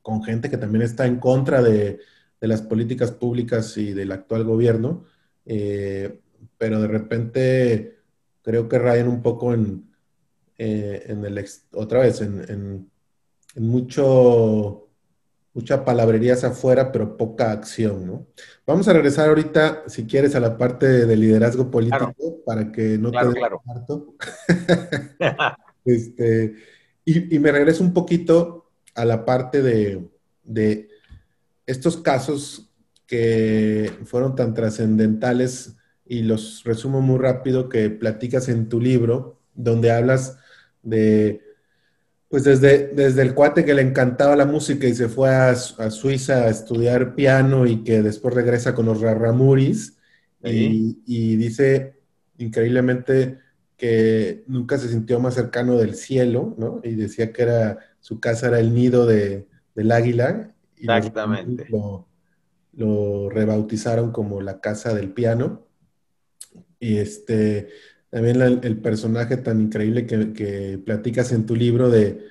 con 0.02 0.24
gente 0.24 0.50
que 0.50 0.58
también 0.58 0.82
está 0.82 1.06
en 1.06 1.20
contra 1.20 1.62
de, 1.62 2.00
las 2.42 2.62
políticas 2.62 3.12
públicas 3.12 3.78
y 3.78 3.94
del 3.94 4.12
actual 4.12 4.44
gobierno, 4.44 5.06
eh, 5.46 6.22
pero 6.58 6.82
de 6.82 6.88
repente 6.88 8.00
creo 8.42 8.68
que 8.68 8.80
rayan 8.80 9.08
un 9.08 9.22
poco 9.22 9.54
en, 9.54 9.94
eh, 10.58 11.04
en 11.08 11.26
el, 11.26 11.46
otra 11.74 12.00
vez, 12.00 12.22
en, 12.22 12.90
mucho, 13.56 14.90
mucha 15.54 15.84
palabrería 15.84 16.34
hacia 16.34 16.50
afuera, 16.50 16.92
pero 16.92 17.18
poca 17.18 17.52
acción, 17.52 18.06
¿no? 18.06 18.28
Vamos 18.66 18.88
a 18.88 18.94
regresar 18.94 19.30
ahorita, 19.30 19.84
si 19.88 20.06
quieres, 20.06 20.36
a 20.36 20.40
la 20.40 20.58
parte 20.58 21.06
de 21.06 21.16
liderazgo 21.16 21.72
político 21.72 22.44
para 22.46 22.72
que 22.72 22.98
no 22.98 23.10
te 23.12 23.18
claro. 23.18 23.62
este, 25.86 26.56
y, 27.04 27.36
y 27.36 27.40
me 27.40 27.52
regreso 27.52 27.84
un 27.84 27.94
poquito 27.94 28.68
a 28.98 29.06
la 29.06 29.24
parte 29.24 29.62
de, 29.62 30.90
estos 31.66 31.98
casos 31.98 32.74
que 33.06 33.94
fueron 34.06 34.36
tan 34.36 34.54
trascendentales 34.54 35.77
y 36.10 36.22
los 36.24 36.64
resumo 36.64 37.02
muy 37.02 37.20
rápido 37.20 37.70
que 37.70 37.90
platicas 37.90 38.50
en 38.50 38.70
tu 38.70 38.80
libro, 38.80 39.40
donde 39.54 39.92
hablas 39.92 40.38
de, 40.84 41.42
pues 42.30 42.44
desde, 42.44 42.90
desde 42.90 43.22
el 43.22 43.34
cuate 43.34 43.66
que 43.66 43.74
le 43.74 43.82
encantaba 43.82 44.36
la 44.36 44.46
música 44.46 44.88
y 44.88 44.96
se 44.96 45.10
fue 45.10 45.30
a, 45.30 45.56
Suiza 45.56 46.44
a 46.44 46.50
estudiar 46.50 47.16
piano 47.16 47.66
y 47.66 47.84
que 47.84 48.02
después 48.02 48.34
regresa 48.34 48.76
con 48.76 48.86
los 48.86 49.02
Rarramuris 49.02 49.98
y, 50.44 51.00
y, 51.06 51.36
dice 51.36 52.00
increíblemente 52.38 53.40
que 53.76 54.44
nunca 54.48 54.78
se 54.78 54.90
sintió 54.90 55.20
más 55.20 55.36
cercano 55.36 55.78
del 55.78 55.96
cielo, 55.96 56.56
¿no? 56.58 56.82
Y 56.84 56.96
decía 56.96 57.32
que 57.32 57.44
era 57.44 57.80
su 58.00 58.20
casa 58.20 58.48
era 58.48 58.60
el 58.60 58.74
nido 58.74 59.06
de, 59.06 59.48
del 59.76 59.92
águila. 59.92 60.54
Y 60.76 60.90
Exactamente. 60.90 61.68
Lo, 61.70 63.30
rebautizaron 63.30 64.12
como 64.12 64.42
la 64.42 64.60
casa 64.60 64.94
del 64.94 65.12
piano. 65.12 65.67
Y 66.80 66.98
este, 66.98 67.70
también 68.10 68.42
el 68.42 68.78
personaje 68.82 69.38
tan 69.38 69.62
increíble 69.62 70.06
que, 70.06 70.80
platicas 70.86 71.32
en 71.32 71.46
tu 71.46 71.56
libro 71.56 71.90
de, 71.90 72.26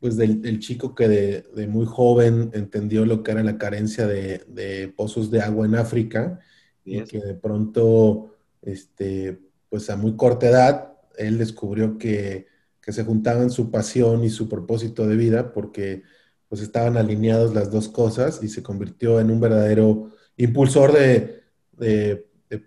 pues 0.00 0.16
del, 0.16 0.58
chico 0.60 0.94
que 0.94 1.08
de, 1.08 1.66
muy 1.66 1.86
joven 1.86 2.50
entendió 2.54 3.04
lo 3.06 3.22
que 3.22 3.32
era 3.32 3.42
la 3.42 3.58
carencia 3.58 4.06
de, 4.06 4.92
pozos 4.96 5.30
de 5.30 5.40
agua 5.40 5.66
en 5.66 5.74
África 5.74 6.40
y 6.84 7.02
que 7.04 7.18
de 7.18 7.34
pronto, 7.34 8.36
este, 8.62 9.38
pues 9.68 9.88
a 9.90 9.96
muy 9.96 10.16
corta 10.16 10.48
edad, 10.48 10.94
él 11.16 11.38
descubrió 11.38 11.98
que 11.98 12.52
que 12.84 12.92
se 12.92 13.04
juntaban 13.04 13.50
su 13.50 13.70
pasión 13.70 14.24
y 14.24 14.30
su 14.30 14.48
propósito 14.48 15.06
de 15.06 15.16
vida 15.16 15.52
porque 15.52 16.02
pues 16.48 16.60
estaban 16.60 16.98
alineados 16.98 17.54
las 17.54 17.70
dos 17.70 17.88
cosas 17.88 18.40
y 18.42 18.48
se 18.48 18.62
convirtió 18.62 19.20
en 19.20 19.30
un 19.30 19.40
verdadero 19.40 20.12
impulsor 20.36 20.92
de, 20.92 21.42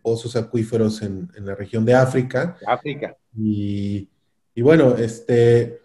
pozos 0.02 0.36
acuíferos 0.36 1.02
en, 1.02 1.30
la 1.40 1.56
región 1.56 1.86
de 1.86 1.94
África. 1.94 2.58
África. 2.66 3.16
Y, 3.36 4.08
bueno, 4.58 4.96
este, 4.96 5.80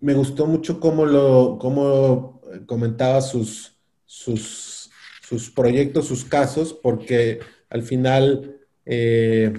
me 0.00 0.14
gustó 0.14 0.46
mucho 0.46 0.80
cómo, 0.80 1.04
lo, 1.04 1.58
cómo 1.60 2.40
comentaba 2.66 3.20
sus, 3.20 3.76
sus, 4.04 4.90
sus 5.22 5.50
proyectos, 5.50 6.06
sus 6.06 6.24
casos, 6.24 6.72
porque 6.72 7.40
al 7.68 7.82
final 7.82 8.58
eh, 8.84 9.52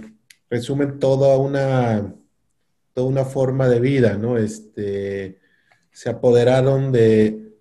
resumen 0.49 0.99
toda 0.99 1.37
una 1.37 2.13
toda 2.97 3.09
una 3.09 3.25
forma 3.25 3.69
de 3.69 3.79
vida, 3.79 4.17
¿no? 4.17 4.39
Este, 4.39 5.37
se 5.91 6.09
apoderaron 6.09 6.91
de, 6.91 7.53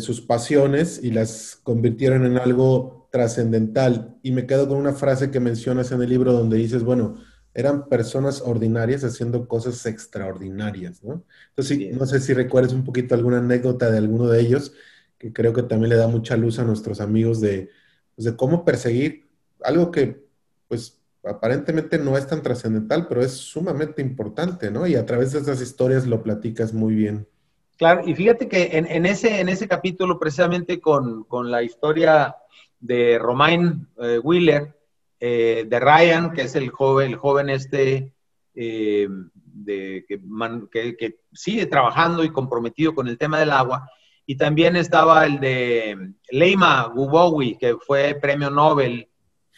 sus 0.00 0.20
pasiones 0.20 1.00
y 1.02 1.10
las 1.10 1.58
convirtieron 1.62 2.26
en 2.26 2.36
algo 2.36 3.01
trascendental. 3.12 4.16
Y 4.22 4.32
me 4.32 4.46
quedo 4.46 4.66
con 4.66 4.78
una 4.78 4.94
frase 4.94 5.30
que 5.30 5.38
mencionas 5.38 5.92
en 5.92 6.02
el 6.02 6.08
libro 6.08 6.32
donde 6.32 6.56
dices, 6.56 6.82
bueno, 6.82 7.16
eran 7.54 7.88
personas 7.88 8.40
ordinarias 8.40 9.04
haciendo 9.04 9.46
cosas 9.46 9.84
extraordinarias, 9.86 11.04
¿no? 11.04 11.22
Entonces, 11.50 11.94
no 11.94 12.06
sé 12.06 12.18
si 12.18 12.32
recuerdas 12.32 12.72
un 12.72 12.82
poquito 12.82 13.14
alguna 13.14 13.38
anécdota 13.38 13.90
de 13.90 13.98
alguno 13.98 14.26
de 14.28 14.40
ellos, 14.40 14.72
que 15.18 15.32
creo 15.32 15.52
que 15.52 15.62
también 15.62 15.90
le 15.90 15.96
da 15.96 16.08
mucha 16.08 16.36
luz 16.36 16.58
a 16.58 16.64
nuestros 16.64 17.00
amigos 17.00 17.40
de, 17.40 17.68
pues, 18.16 18.24
de 18.24 18.34
cómo 18.34 18.64
perseguir 18.64 19.28
algo 19.62 19.90
que, 19.90 20.26
pues, 20.66 20.98
aparentemente 21.22 21.98
no 21.98 22.16
es 22.16 22.26
tan 22.26 22.42
trascendental, 22.42 23.06
pero 23.06 23.22
es 23.22 23.32
sumamente 23.32 24.00
importante, 24.00 24.70
¿no? 24.70 24.86
Y 24.86 24.96
a 24.96 25.04
través 25.04 25.32
de 25.32 25.40
esas 25.40 25.60
historias 25.60 26.06
lo 26.06 26.22
platicas 26.22 26.72
muy 26.72 26.94
bien. 26.94 27.28
Claro, 27.76 28.02
y 28.06 28.14
fíjate 28.14 28.48
que 28.48 28.70
en, 28.72 29.06
ese, 29.06 29.40
en 29.40 29.48
ese 29.48 29.66
capítulo, 29.66 30.18
precisamente 30.18 30.80
con, 30.80 31.26
la 31.50 31.62
historia 31.62 32.36
de 32.82 33.18
Romain 33.18 33.88
eh, 34.02 34.18
Wheeler, 34.18 34.76
eh, 35.18 35.64
de 35.66 35.80
Ryan, 35.80 36.32
que 36.32 36.42
es 36.42 36.54
el 36.56 36.68
joven, 36.68 37.12
el 37.12 37.16
joven 37.16 37.48
este 37.48 38.12
eh, 38.54 39.08
de, 39.34 40.04
que, 40.06 41.16
sigue 41.32 41.66
trabajando 41.66 42.24
y 42.24 42.30
comprometido 42.30 42.94
con 42.94 43.08
el 43.08 43.16
tema 43.16 43.38
del 43.38 43.52
agua, 43.52 43.88
y 44.26 44.36
también 44.36 44.76
estaba 44.76 45.24
el 45.24 45.40
de 45.40 46.12
Leima 46.30 46.84
Gubowi, 46.94 47.56
que 47.56 47.76
fue 47.76 48.18
premio 48.20 48.50
Nobel 48.50 49.08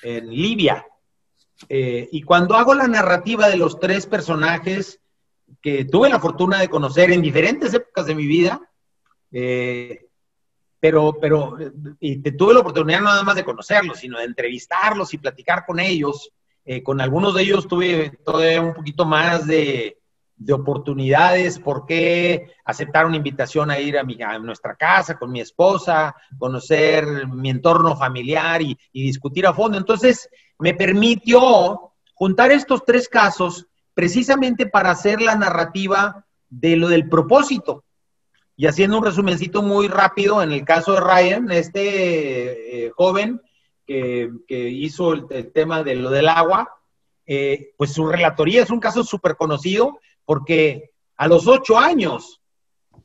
en 0.03 0.31
Libia, 0.31 0.87
y 1.69 2.23
cuando 2.23 2.57
hago 2.57 2.75
la 2.75 2.89
narrativa 2.89 3.49
de 3.49 3.57
los 3.57 3.81
tres 3.81 4.07
personajes 4.07 5.01
que 5.63 5.85
tuve 5.85 6.11
la 6.11 6.21
fortuna 6.21 6.61
de 6.61 6.69
conocer 6.69 7.11
en 7.11 7.23
diferentes 7.23 7.73
épocas 7.73 8.07
de 8.07 8.15
mi 8.15 8.27
vida, 8.27 8.61
eh, 9.33 10.04
pero, 10.85 11.16
pero, 11.18 11.57
y 11.99 12.18
tuve 12.33 12.53
la 12.53 12.61
oportunidad 12.61 13.01
no 13.01 13.07
nada 13.07 13.23
más 13.23 13.37
de 13.37 13.44
conocerlos, 13.44 14.01
sino 14.01 14.18
de 14.18 14.27
entrevistarlos 14.27 15.14
y 15.14 15.16
platicar 15.16 15.64
con 15.64 15.81
ellos. 15.81 16.31
Eh, 16.62 16.83
con 16.83 17.01
algunos 17.01 17.35
de 17.35 17.42
ellos 17.42 17.66
tuve 17.66 18.18
todavía 18.23 18.61
un 18.61 18.75
poquito 18.75 19.07
más 19.07 19.47
de, 19.47 19.97
de 20.37 20.53
oportunidades, 20.53 21.59
por 21.59 21.87
qué 21.87 22.53
aceptar 22.66 23.07
una 23.07 23.16
invitación 23.16 23.70
a 23.70 23.79
ir 23.81 23.97
a 23.97 24.38
nuestra 24.40 24.77
casa 24.77 25.16
con 25.16 25.33
mi 25.33 25.40
esposa, 25.40 26.14
conocer 26.38 27.29
mi 27.29 27.49
entorno 27.49 27.97
familiar 27.97 28.61
y, 28.61 28.77
y 28.92 29.07
discutir 29.07 29.47
a 29.47 29.55
fondo. 29.55 29.79
Entonces, 29.79 30.29
me 30.59 30.75
permitió 30.75 31.92
juntar 32.12 32.53
estos 32.53 32.85
tres 32.85 33.09
casos 33.09 33.66
precisamente 33.94 34.66
para 34.66 34.90
hacer 34.90 35.23
la 35.23 35.35
narrativa 35.35 36.27
de 36.51 36.77
lo 36.77 36.88
del 36.88 37.09
propósito. 37.09 37.84
Y 38.57 38.67
haciendo 38.67 38.99
un 38.99 39.05
resumencito 39.05 39.62
muy 39.62 39.88
rápido, 39.88 40.43
en 40.43 40.53
el 40.53 40.64
caso 40.64 40.93
de 40.93 41.01
Ryan, 41.01 41.51
este 41.51 42.87
eh, 42.87 42.90
joven 42.90 43.40
que, 43.87 44.31
hizo 44.49 45.12
el, 45.12 45.53
tema 45.53 45.83
de 45.83 45.97
lo 45.97 46.11
del 46.11 46.29
agua, 46.29 46.71
eh, 47.27 47.73
pues 47.77 47.93
su 47.93 48.07
relatoría 48.07 48.62
es 48.62 48.71
un 48.71 48.81
caso 48.81 49.03
súper 49.03 49.37
conocido 49.37 49.99
porque 50.25 50.90
a 51.17 51.29
los 51.29 51.47
ocho 51.47 51.79
años, 51.79 52.40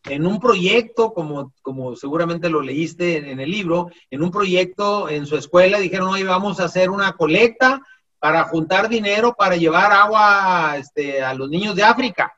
en 0.05 0.25
un 0.25 0.39
proyecto, 0.39 1.13
como, 1.13 1.53
como 1.62 1.95
seguramente 1.95 2.49
lo 2.49 2.62
leíste 2.62 3.31
en, 3.31 3.39
el 3.39 3.51
libro, 3.51 3.89
en 4.09 4.23
un 4.23 4.31
proyecto 4.31 5.09
en 5.09 5.25
su 5.25 5.35
escuela 5.35 5.79
dijeron, 5.79 6.09
oye, 6.09 6.23
vamos 6.23 6.59
a 6.59 6.65
hacer 6.65 6.89
una 6.89 7.13
colecta 7.13 7.81
para 8.19 8.43
juntar 8.45 8.89
dinero 8.89 9.35
para 9.38 9.55
llevar 9.55 9.91
agua 9.91 10.75
este, 10.77 11.21
a 11.21 11.33
los 11.33 11.49
niños 11.49 11.75
de 11.75 11.83
África. 11.83 12.33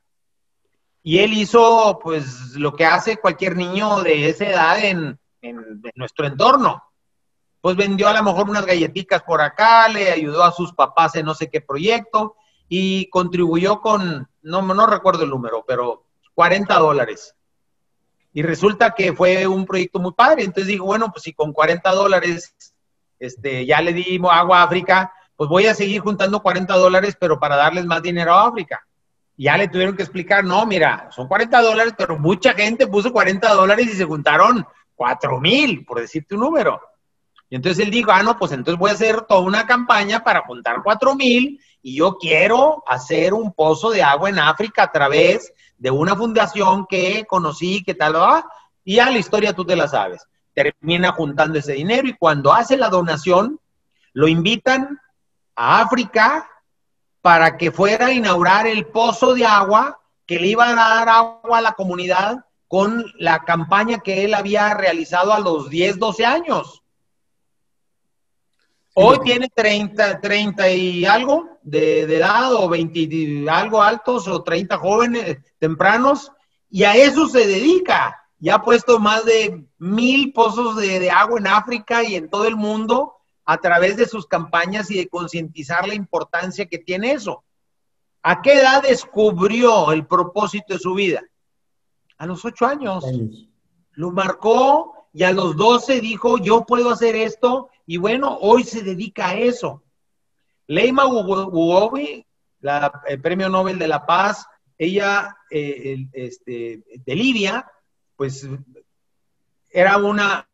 Y 1.03 1.19
él 1.19 1.33
hizo, 1.33 1.99
pues, 2.01 2.55
lo 2.55 2.75
que 2.75 2.85
hace 2.85 3.17
cualquier 3.17 3.55
niño 3.55 4.01
de 4.01 4.29
esa 4.29 4.45
edad 4.45 4.83
en, 4.83 5.19
nuestro 5.95 6.27
entorno. 6.27 6.83
Pues 7.61 7.75
vendió 7.75 8.07
a 8.07 8.13
lo 8.13 8.23
mejor 8.23 8.49
unas 8.49 8.65
galletitas 8.65 9.23
por 9.23 9.41
acá, 9.41 9.87
le 9.87 10.11
ayudó 10.11 10.43
a 10.43 10.51
sus 10.51 10.73
papás 10.73 11.15
en 11.15 11.25
no 11.25 11.33
sé 11.33 11.49
qué 11.49 11.61
proyecto 11.61 12.35
y 12.67 13.09
contribuyó 13.09 13.81
con, 13.81 14.27
no, 14.43 14.61
no 14.61 14.87
recuerdo 14.87 15.23
el 15.23 15.31
número, 15.31 15.63
pero 15.67 16.05
40 16.35 16.75
dólares. 16.77 17.35
Y 18.33 18.43
resulta 18.43 18.91
que 18.91 19.13
fue 19.13 19.47
un 19.47 19.65
proyecto 19.65 19.99
muy 19.99 20.13
padre. 20.13 20.43
Entonces 20.43 20.67
dijo, 20.67 20.85
bueno, 20.85 21.11
pues 21.11 21.23
si 21.23 21.33
con 21.33 21.53
40 21.53 21.91
dólares 21.91 22.55
este, 23.19 23.65
ya 23.65 23.81
le 23.81 23.93
dimos 23.93 24.31
agua 24.31 24.61
a 24.61 24.63
África, 24.63 25.11
pues 25.35 25.49
voy 25.49 25.65
a 25.65 25.73
seguir 25.73 26.01
juntando 26.01 26.41
40 26.41 26.75
dólares, 26.75 27.17
pero 27.19 27.39
para 27.39 27.55
darles 27.55 27.85
más 27.85 28.01
dinero 28.03 28.33
a 28.33 28.47
África 28.47 28.85
ya 29.37 29.57
le 29.57 29.67
tuvieron 29.67 29.95
que 29.95 30.03
explicar, 30.03 30.43
no, 30.43 30.65
mira, 30.65 31.09
son 31.11 31.27
40 31.27 31.61
dólares, 31.61 31.93
pero 31.97 32.17
mucha 32.17 32.53
gente 32.53 32.87
puso 32.87 33.11
40 33.11 33.53
dólares 33.53 33.87
y 33.87 33.95
se 33.95 34.05
juntaron 34.05 34.65
4 34.95 35.39
mil, 35.39 35.85
por 35.85 35.99
decirte 35.99 36.35
un 36.35 36.41
número. 36.41 36.79
Y 37.49 37.55
entonces 37.55 37.83
él 37.83 37.91
dijo, 37.91 38.11
ah, 38.11 38.37
pues 38.37 38.51
entonces 38.51 38.79
voy 38.79 38.91
a 38.91 38.93
hacer 38.93 39.21
toda 39.23 39.41
una 39.41 39.65
campaña 39.65 40.23
para 40.23 40.41
juntar 40.41 40.81
4 40.83 41.15
mil 41.15 41.59
y 41.81 41.97
yo 41.97 42.17
quiero 42.17 42.83
hacer 42.87 43.33
un 43.33 43.51
pozo 43.53 43.89
de 43.89 44.03
agua 44.03 44.29
en 44.29 44.39
África 44.39 44.83
a 44.83 44.91
través 44.91 45.51
de 45.77 45.91
una 45.91 46.15
fundación 46.15 46.85
que 46.87 47.25
conocí, 47.27 47.83
que 47.83 47.95
tal, 47.95 48.15
va, 48.15 48.45
y 48.83 48.95
ya 48.95 49.09
la 49.09 49.17
historia 49.17 49.53
tú 49.53 49.65
te 49.65 49.75
la 49.75 49.87
sabes. 49.87 50.23
Termina 50.53 51.11
juntando 51.13 51.57
ese 51.57 51.73
dinero 51.73 52.07
y 52.07 52.15
cuando 52.15 52.53
hace 52.53 52.77
la 52.77 52.89
donación, 52.89 53.59
lo 54.13 54.27
invitan 54.27 54.99
a 55.55 55.81
África 55.81 56.47
para 57.21 57.57
que 57.57 57.71
fuera 57.71 58.07
a 58.07 58.13
inaugurar 58.13 58.67
el 58.67 58.87
pozo 58.87 59.33
de 59.33 59.45
agua 59.45 59.99
que 60.25 60.39
le 60.39 60.47
iba 60.47 60.69
a 60.69 60.73
dar 60.73 61.09
agua 61.09 61.57
a 61.57 61.61
la 61.61 61.73
comunidad 61.73 62.45
con 62.67 63.05
la 63.17 63.43
campaña 63.43 63.99
que 63.99 64.23
él 64.23 64.33
había 64.33 64.73
realizado 64.73 65.33
a 65.33 65.39
los 65.39 65.69
10, 65.69 65.99
12 65.99 66.25
años. 66.25 66.81
Hoy 68.93 69.19
tiene 69.23 69.49
30, 69.53 70.19
30 70.19 70.69
y 70.71 71.05
algo 71.05 71.59
de, 71.61 72.01
edad, 72.01 72.53
o 72.53 72.67
20 72.67 73.45
algo 73.49 73.81
altos, 73.81 74.27
o 74.27 74.43
30 74.43 74.77
jóvenes 74.77 75.37
tempranos, 75.59 76.31
y 76.69 76.83
a 76.83 76.95
eso 76.95 77.27
se 77.27 77.45
dedica. 77.45 78.17
Ya 78.39 78.55
ha 78.55 78.63
puesto 78.63 78.99
más 78.99 79.23
de 79.25 79.65
mil 79.77 80.33
pozos 80.33 80.77
de, 80.77 80.99
de 80.99 81.11
agua 81.11 81.39
en 81.39 81.47
África 81.47 82.03
y 82.03 82.15
en 82.15 82.29
todo 82.29 82.45
el 82.45 82.55
mundo 82.55 83.20
a 83.51 83.57
través 83.57 83.97
de 83.97 84.07
sus 84.07 84.27
campañas 84.27 84.89
y 84.91 84.97
de 84.97 85.09
concientizar 85.09 85.85
la 85.85 85.93
importancia 85.93 86.67
que 86.67 86.77
tiene 86.77 87.11
eso. 87.11 87.43
¿A 88.23 88.41
qué 88.41 88.53
edad 88.53 88.81
descubrió 88.81 89.91
el 89.91 90.07
propósito 90.07 90.73
de 90.73 90.79
su 90.79 90.93
vida? 90.93 91.21
A 92.17 92.25
los 92.25 92.45
ocho 92.45 92.65
años. 92.65 93.03
Lo 93.91 94.11
marcó 94.11 95.09
y 95.11 95.23
a 95.23 95.33
los 95.33 95.57
doce 95.57 95.99
dijo, 95.99 96.37
yo 96.37 96.65
puedo 96.65 96.91
hacer 96.91 97.13
esto 97.17 97.69
y 97.85 97.97
bueno, 97.97 98.37
hoy 98.39 98.63
se 98.63 98.83
dedica 98.83 99.31
a 99.31 99.35
eso. 99.35 99.83
Leima 100.67 101.05
Wuobi, 101.05 102.25
el 103.05 103.21
Premio 103.21 103.49
Nobel 103.49 103.77
de 103.77 103.87
la 103.89 104.05
Paz, 104.05 104.45
ella 104.77 105.35
eh, 105.49 106.07
este, 106.13 106.85
de 107.05 107.15
Libia, 107.15 107.69
pues 108.15 108.47
era 109.69 109.97
una 109.97 110.47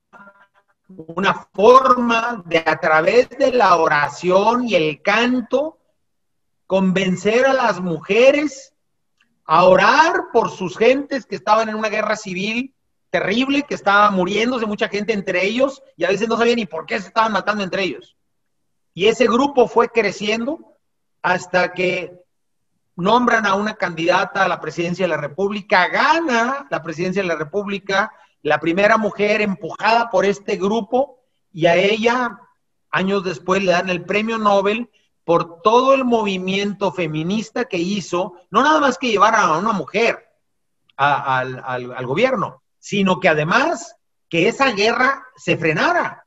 una 0.89 1.33
forma 1.53 2.43
de 2.45 2.59
a 2.59 2.79
través 2.79 3.29
de 3.29 3.51
la 3.51 3.75
oración 3.75 4.67
y 4.67 4.75
el 4.75 5.01
canto 5.01 5.77
convencer 6.65 7.45
a 7.45 7.53
las 7.53 7.79
mujeres 7.79 8.73
a 9.45 9.65
orar 9.65 10.25
por 10.31 10.49
sus 10.49 10.77
gentes 10.77 11.25
que 11.25 11.35
estaban 11.35 11.69
en 11.69 11.75
una 11.75 11.89
guerra 11.89 12.15
civil 12.15 12.73
terrible, 13.09 13.63
que 13.63 13.75
estaba 13.75 14.11
muriéndose 14.11 14.65
mucha 14.65 14.89
gente 14.89 15.13
entre 15.13 15.45
ellos 15.45 15.81
y 15.95 16.03
a 16.03 16.09
veces 16.09 16.27
no 16.27 16.37
sabían 16.37 16.57
ni 16.57 16.65
por 16.65 16.85
qué 16.85 16.99
se 16.99 17.07
estaban 17.07 17.31
matando 17.31 17.63
entre 17.63 17.83
ellos. 17.83 18.15
Y 18.93 19.07
ese 19.07 19.25
grupo 19.25 19.67
fue 19.67 19.89
creciendo 19.89 20.77
hasta 21.21 21.73
que 21.73 22.23
nombran 22.95 23.45
a 23.45 23.55
una 23.55 23.75
candidata 23.75 24.43
a 24.43 24.47
la 24.47 24.59
presidencia 24.59 25.05
de 25.05 25.09
la 25.09 25.17
República, 25.17 25.87
gana 25.87 26.67
la 26.69 26.81
presidencia 26.81 27.21
de 27.21 27.27
la 27.27 27.35
República 27.35 28.11
la 28.41 28.59
primera 28.59 28.97
mujer 28.97 29.41
empujada 29.41 30.09
por 30.09 30.25
este 30.25 30.55
grupo 30.55 31.19
y 31.51 31.65
a 31.65 31.75
ella 31.75 32.39
años 32.89 33.23
después 33.23 33.63
le 33.63 33.71
dan 33.71 33.89
el 33.89 34.05
premio 34.05 34.37
Nobel 34.37 34.89
por 35.23 35.61
todo 35.61 35.93
el 35.93 36.05
movimiento 36.05 36.93
feminista 36.93 37.65
que 37.65 37.77
hizo, 37.77 38.35
no 38.49 38.63
nada 38.63 38.79
más 38.79 38.97
que 38.97 39.09
llevar 39.09 39.35
a 39.35 39.57
una 39.57 39.73
mujer 39.73 40.25
al, 40.95 42.05
gobierno, 42.05 42.63
sino 42.79 43.19
que 43.19 43.27
además 43.27 43.95
que 44.29 44.47
esa 44.47 44.71
guerra 44.71 45.25
se 45.35 45.57
frenara. 45.57 46.25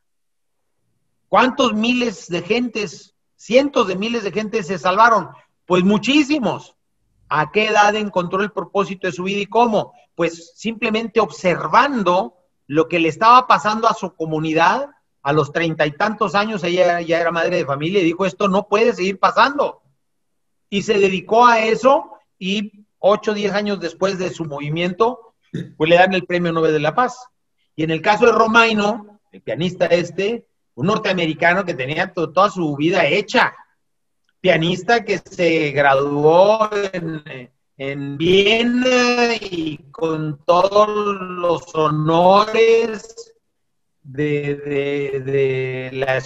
¿Cuántos 1.29 1.73
miles 1.73 2.29
de 2.29 2.43
gentes, 2.43 3.15
cientos 3.37 3.89
de 3.89 3.97
miles 3.97 4.23
de 4.23 4.33
gentes 4.33 4.67
se 4.67 4.79
salvaron? 4.79 5.31
Pues 5.65 5.83
muchísimos. 5.83 6.77
¿A 7.29 7.53
qué 7.53 7.69
edad 7.69 7.95
encontró 7.95 8.43
el 8.43 8.53
propósito 8.53 9.07
de 9.07 9.13
su 9.13 9.23
vida 9.23 9.41
y 9.41 9.47
cómo? 9.47 9.95
Pues 10.15 10.53
simplemente 10.57 11.21
observando 11.21 12.37
lo 12.67 12.89
que 12.89 13.01
le 13.01 13.09
estaba 13.09 13.47
pasando 13.47 13.89
a 13.89 13.95
su 13.95 14.15
comunidad 14.15 14.91
a 15.23 15.33
los 15.33 15.53
treinta 15.53 15.87
y 15.87 15.93
tantos 15.93 16.35
años, 16.35 16.65
ella 16.65 17.01
ya 17.01 17.21
era 17.21 17.31
madre 17.31 17.59
de 17.59 17.67
familia 17.67 18.01
y 18.01 18.05
dijo, 18.05 18.25
esto 18.25 18.49
no 18.49 18.69
puede 18.69 18.95
seguir 18.95 19.19
pasando. 19.19 19.83
Y 20.71 20.83
se 20.83 20.99
dedicó 20.99 21.47
a 21.47 21.61
eso 21.61 22.13
y 22.39 22.87
ocho, 22.99 23.35
diez 23.35 23.53
años 23.53 23.81
después 23.81 24.19
de 24.19 24.31
su 24.31 24.45
movimiento, 24.45 25.35
pues 25.77 25.91
le 25.91 25.97
dan 25.97 26.15
el 26.15 26.25
Premio 26.25 26.53
Nobel 26.53 26.73
de 26.73 26.81
la 26.81 26.95
Paz. 26.95 27.19
Y 27.77 27.83
en 27.83 27.91
el 27.91 28.01
caso 28.01 28.27
de 28.27 28.33
Romaino, 28.33 29.21
el 29.33 29.43
pianista 29.43 29.87
este, 29.87 30.47
un 30.75 30.87
norteamericano 30.87 31.65
que 31.65 31.75
tenía 31.75 32.13
toda 32.13 32.51
su 32.51 32.77
vida 32.77 33.05
hecha, 33.07 33.55
pianista 34.41 35.05
que 35.05 35.19
se 35.19 35.71
graduó 35.73 36.71
en, 36.93 37.51
Viena 37.83 39.37
y 39.41 39.79
con 39.91 40.45
todos 40.45 41.19
los 41.19 41.75
honores 41.75 43.33
de, 44.03 45.89
la, 45.91 46.19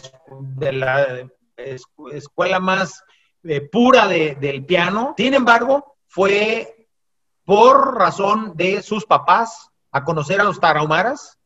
escuela 2.10 2.58
más 2.58 3.04
eh, 3.44 3.60
pura 3.60 4.08
del 4.08 4.64
piano. 4.64 5.14
Sin 5.16 5.32
embargo, 5.34 5.94
fue 6.08 6.88
por 7.44 7.98
razón 7.98 8.56
de 8.56 8.82
sus 8.82 9.06
papás 9.06 9.70
a 9.92 10.02
conocer 10.02 10.40
a 10.40 10.44
los 10.44 10.58
tarahumaras, 10.58 11.38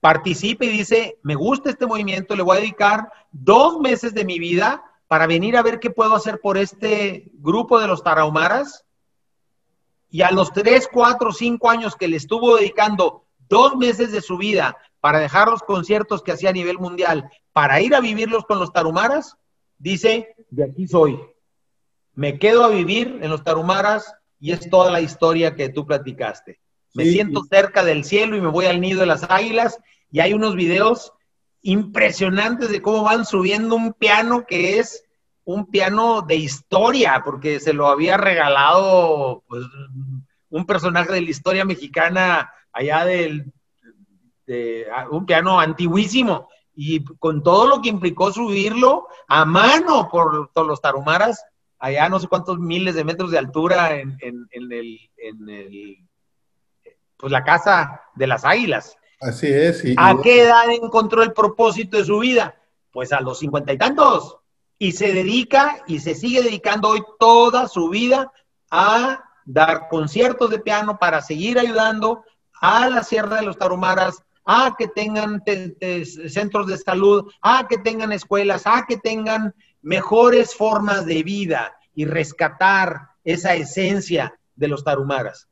participa 0.00 0.64
y 0.64 0.70
dice, 0.70 1.18
me 1.22 1.36
gusta 1.36 1.70
este 1.70 1.86
movimiento, 1.86 2.34
le 2.34 2.42
voy 2.42 2.56
a 2.56 2.60
dedicar 2.60 3.12
dos 3.30 3.78
meses 3.78 4.12
de 4.12 4.24
mi 4.24 4.40
vida 4.40 4.82
para 5.06 5.28
venir 5.28 5.56
a 5.56 5.62
ver 5.62 5.78
qué 5.78 5.90
puedo 5.90 6.16
hacer 6.16 6.40
por 6.40 6.58
este 6.58 7.30
grupo 7.34 7.78
de 7.78 7.86
los 7.86 8.02
tarahumaras. 8.02 8.84
Y 10.14 10.22
a 10.22 10.30
los 10.30 10.52
tres, 10.52 10.88
cuatro, 10.92 11.32
cinco 11.32 11.68
años 11.68 11.96
que 11.96 12.06
le 12.06 12.18
estuvo 12.18 12.54
dedicando 12.54 13.24
dos 13.48 13.74
meses 13.74 14.12
de 14.12 14.20
su 14.20 14.38
vida 14.38 14.76
para 15.00 15.18
dejar 15.18 15.48
los 15.48 15.64
conciertos 15.64 16.22
que 16.22 16.30
hacía 16.30 16.50
a 16.50 16.52
nivel 16.52 16.78
mundial, 16.78 17.28
para 17.52 17.80
ir 17.80 17.96
a 17.96 18.00
vivirlos 18.00 18.44
con 18.44 18.60
los 18.60 18.72
tarumaras, 18.72 19.36
dice, 19.76 20.36
de 20.50 20.66
aquí 20.66 20.86
soy. 20.86 21.18
Me 22.12 22.38
quedo 22.38 22.62
a 22.62 22.68
vivir 22.68 23.18
en 23.22 23.28
los 23.28 23.42
tarumaras 23.42 24.14
y 24.38 24.52
es 24.52 24.70
toda 24.70 24.92
la 24.92 25.00
historia 25.00 25.56
que 25.56 25.68
tú 25.68 25.84
platicaste. 25.84 26.60
Me 26.94 27.06
siento 27.06 27.42
cerca 27.50 27.82
del 27.82 28.04
cielo 28.04 28.36
y 28.36 28.40
me 28.40 28.50
voy 28.50 28.66
al 28.66 28.80
nido 28.80 29.00
de 29.00 29.06
las 29.06 29.28
águilas 29.28 29.80
y 30.12 30.20
hay 30.20 30.32
unos 30.32 30.54
videos 30.54 31.12
impresionantes 31.60 32.70
de 32.70 32.80
cómo 32.80 33.02
van 33.02 33.26
subiendo 33.26 33.74
un 33.74 33.92
piano 33.92 34.46
que 34.46 34.78
es 34.78 35.03
un 35.44 35.66
piano 35.66 36.22
de 36.22 36.36
historia, 36.36 37.22
porque 37.24 37.60
se 37.60 37.72
lo 37.72 37.88
había 37.88 38.16
regalado 38.16 39.44
pues, 39.46 39.64
un 40.50 40.66
personaje 40.66 41.12
de 41.12 41.20
la 41.20 41.30
historia 41.30 41.64
mexicana 41.64 42.50
allá 42.72 43.04
del, 43.04 43.52
de, 44.46 44.86
un 45.10 45.26
piano 45.26 45.60
antiguísimo 45.60 46.48
y 46.74 47.04
con 47.04 47.42
todo 47.42 47.68
lo 47.68 47.82
que 47.82 47.88
implicó 47.88 48.32
subirlo 48.32 49.06
a 49.28 49.44
mano 49.44 50.08
por 50.10 50.50
todos 50.52 50.66
los 50.66 50.80
tarumaras, 50.80 51.44
allá 51.78 52.08
no 52.08 52.18
sé 52.18 52.26
cuántos 52.26 52.58
miles 52.58 52.94
de 52.94 53.04
metros 53.04 53.30
de 53.30 53.38
altura 53.38 53.96
en, 53.96 54.16
en, 54.20 54.46
el, 54.50 54.98
en 55.16 55.48
el, 55.48 55.98
pues 57.16 57.30
la 57.30 57.44
casa 57.44 58.02
de 58.14 58.26
las 58.26 58.44
águilas. 58.44 58.96
Así 59.20 59.46
es. 59.46 59.84
¿A 59.96 60.20
qué 60.22 60.42
edad 60.42 60.70
encontró 60.70 61.22
el 61.22 61.32
propósito 61.32 61.96
de 61.96 62.04
su 62.04 62.18
vida? 62.18 62.56
Pues 62.90 63.12
a 63.12 63.20
los 63.20 63.38
cincuenta 63.38 63.72
y 63.72 63.78
tantos. 63.78 64.38
Y 64.78 64.92
se 64.92 65.12
dedica 65.12 65.82
y 65.86 66.00
se 66.00 66.14
sigue 66.14 66.42
dedicando 66.42 66.88
hoy 66.88 67.02
toda 67.18 67.68
su 67.68 67.88
vida 67.88 68.32
a 68.70 69.24
dar 69.44 69.88
conciertos 69.88 70.50
de 70.50 70.58
piano 70.58 70.98
para 70.98 71.20
seguir 71.22 71.58
ayudando 71.58 72.24
a 72.60 72.88
la 72.88 73.02
Sierra 73.02 73.36
de 73.36 73.42
los 73.42 73.58
Tarumaras, 73.58 74.22
a 74.44 74.74
que 74.78 74.88
tengan 74.88 75.42
centros 76.28 76.66
de 76.66 76.78
salud, 76.78 77.30
a 77.40 77.66
que 77.68 77.78
tengan 77.78 78.12
escuelas, 78.12 78.66
a 78.66 78.84
que 78.86 78.96
tengan 78.96 79.54
mejores 79.80 80.54
formas 80.54 81.06
de 81.06 81.22
vida 81.22 81.76
y 81.94 82.04
rescatar 82.04 83.10
esa 83.24 83.54
esencia 83.54 84.38
de 84.56 84.68
los 84.68 84.84
tarumaras. 84.84 85.48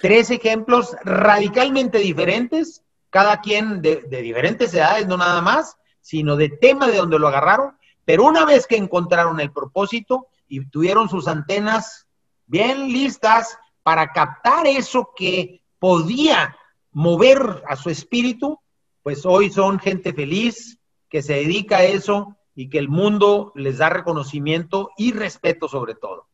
Tres 0.00 0.30
ejemplos 0.30 0.96
radicalmente 1.04 1.98
diferentes, 1.98 2.82
cada 3.10 3.40
quien 3.40 3.82
de, 3.82 4.02
diferentes 4.22 4.72
edades, 4.74 5.06
no 5.06 5.16
nada 5.16 5.40
más, 5.40 5.76
sino 6.00 6.36
de 6.36 6.50
tema 6.50 6.86
de 6.86 6.96
donde 6.96 7.18
lo 7.18 7.28
agarraron, 7.28 7.76
pero 8.08 8.24
una 8.24 8.46
vez 8.46 8.66
que 8.66 8.78
encontraron 8.78 9.38
el 9.38 9.52
propósito 9.52 10.28
y 10.48 10.64
tuvieron 10.64 11.10
sus 11.10 11.28
antenas 11.28 12.06
bien 12.46 12.90
listas 12.90 13.58
para 13.82 14.14
captar 14.14 14.66
eso 14.66 15.10
que 15.14 15.60
podía 15.78 16.56
mover 16.90 17.62
a 17.68 17.76
su 17.76 17.90
espíritu, 17.90 18.58
pues 19.02 19.26
hoy 19.26 19.50
son 19.50 19.78
gente 19.78 20.14
feliz 20.14 20.78
que 21.10 21.20
se 21.20 21.34
dedica 21.34 21.76
a 21.76 21.84
eso 21.84 22.34
y 22.54 22.70
que 22.70 22.78
el 22.78 22.88
mundo 22.88 23.52
les 23.54 23.76
da 23.76 23.90
reconocimiento 23.90 24.88
y 24.96 25.12
respeto 25.12 25.68
sobre 25.68 25.94
todo. 25.94 26.28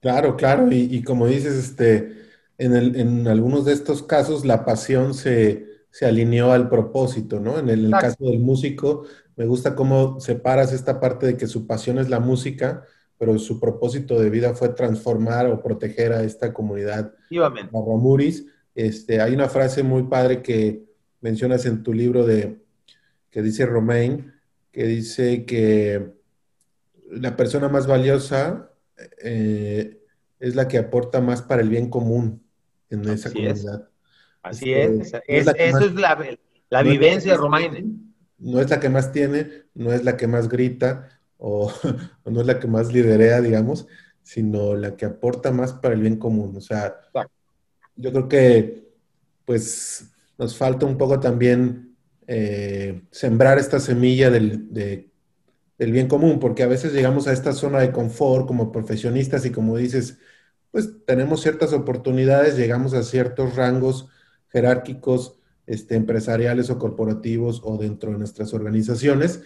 Claro, 0.00 0.34
claro, 0.34 0.66
y, 0.72 1.02
como 1.02 1.26
dices, 1.26 1.56
este, 1.56 2.24
en, 2.56 3.28
algunos 3.28 3.66
de 3.66 3.74
estos 3.74 4.02
casos 4.02 4.46
la 4.46 4.64
pasión 4.64 5.12
se, 5.12 5.69
alineó 6.06 6.52
al 6.52 6.68
propósito, 6.68 7.40
¿no? 7.40 7.58
En 7.58 7.68
el, 7.68 7.90
caso 7.90 8.24
del 8.24 8.38
músico, 8.38 9.04
me 9.36 9.46
gusta 9.46 9.74
cómo 9.74 10.20
separas 10.20 10.72
esta 10.72 11.00
parte 11.00 11.26
de 11.26 11.36
que 11.36 11.46
su 11.46 11.66
pasión 11.66 11.98
es 11.98 12.08
la 12.08 12.20
música, 12.20 12.84
pero 13.18 13.38
su 13.38 13.58
propósito 13.58 14.18
de 14.18 14.30
vida 14.30 14.54
fue 14.54 14.70
transformar 14.70 15.46
o 15.46 15.62
proteger 15.62 16.12
a 16.12 16.22
esta 16.22 16.52
comunidad. 16.52 17.14
Ramuris. 17.72 18.46
Este, 18.74 19.20
hay 19.20 19.34
una 19.34 19.48
frase 19.48 19.82
muy 19.82 20.04
padre 20.04 20.42
que 20.42 20.84
mencionas 21.20 21.66
en 21.66 21.82
tu 21.82 21.92
libro 21.92 22.24
de, 22.24 22.62
que 23.30 23.42
dice 23.42 23.66
Romain, 23.66 24.32
que 24.72 24.84
dice 24.84 25.44
que 25.44 26.12
la 27.10 27.36
persona 27.36 27.68
más 27.68 27.86
valiosa 27.86 28.70
eh, 29.22 30.00
es 30.38 30.54
la 30.54 30.68
que 30.68 30.78
aporta 30.78 31.20
más 31.20 31.42
para 31.42 31.62
el 31.62 31.68
bien 31.68 31.90
común 31.90 32.42
en 32.88 33.08
esa 33.08 33.32
comunidad. 33.32 33.89
Así 34.42 34.72
es. 34.72 35.12
Esa 35.26 35.52
es 35.52 35.94
la, 35.94 36.82
vivencia 36.82 37.32
de 37.32 37.38
Romain. 37.38 38.14
No 38.38 38.60
es 38.60 38.70
la 38.70 38.80
que 38.80 38.88
más 38.88 39.12
tiene, 39.12 39.64
no 39.74 39.92
es 39.92 40.04
la 40.04 40.16
que 40.16 40.26
más 40.26 40.48
grita 40.48 41.08
o, 41.38 41.72
no 42.24 42.40
es 42.40 42.46
la 42.46 42.58
que 42.58 42.68
más 42.68 42.92
liderea, 42.92 43.40
digamos, 43.40 43.86
sino 44.22 44.74
la 44.74 44.96
que 44.96 45.06
aporta 45.06 45.52
más 45.52 45.72
para 45.72 45.94
el 45.94 46.00
bien 46.00 46.16
común. 46.16 46.56
O 46.56 46.60
sea, 46.60 47.00
yo 47.96 48.12
creo 48.12 48.28
que 48.28 48.90
pues 49.44 50.10
nos 50.38 50.56
falta 50.56 50.86
un 50.86 50.96
poco 50.96 51.18
también 51.18 51.96
eh, 52.26 53.02
sembrar 53.10 53.58
esta 53.58 53.80
semilla 53.80 54.30
del, 54.30 54.72
del, 54.72 55.92
bien 55.92 56.06
común, 56.08 56.38
porque 56.38 56.62
a 56.62 56.68
veces 56.68 56.92
llegamos 56.92 57.26
a 57.26 57.32
esta 57.32 57.52
zona 57.52 57.80
de 57.80 57.90
confort 57.90 58.46
como 58.46 58.70
profesionistas 58.70 59.44
y 59.46 59.50
como 59.50 59.76
dices, 59.76 60.18
pues 60.70 61.04
tenemos 61.04 61.42
ciertas 61.42 61.72
oportunidades, 61.72 62.56
llegamos 62.56 62.94
a 62.94 63.02
ciertos 63.02 63.56
rangos 63.56 64.08
jerárquicos, 64.50 65.36
este, 65.66 65.96
empresariales 65.96 66.70
o 66.70 66.78
corporativos 66.78 67.60
o 67.64 67.76
dentro 67.76 68.12
de 68.12 68.18
nuestras 68.18 68.52
organizaciones 68.54 69.42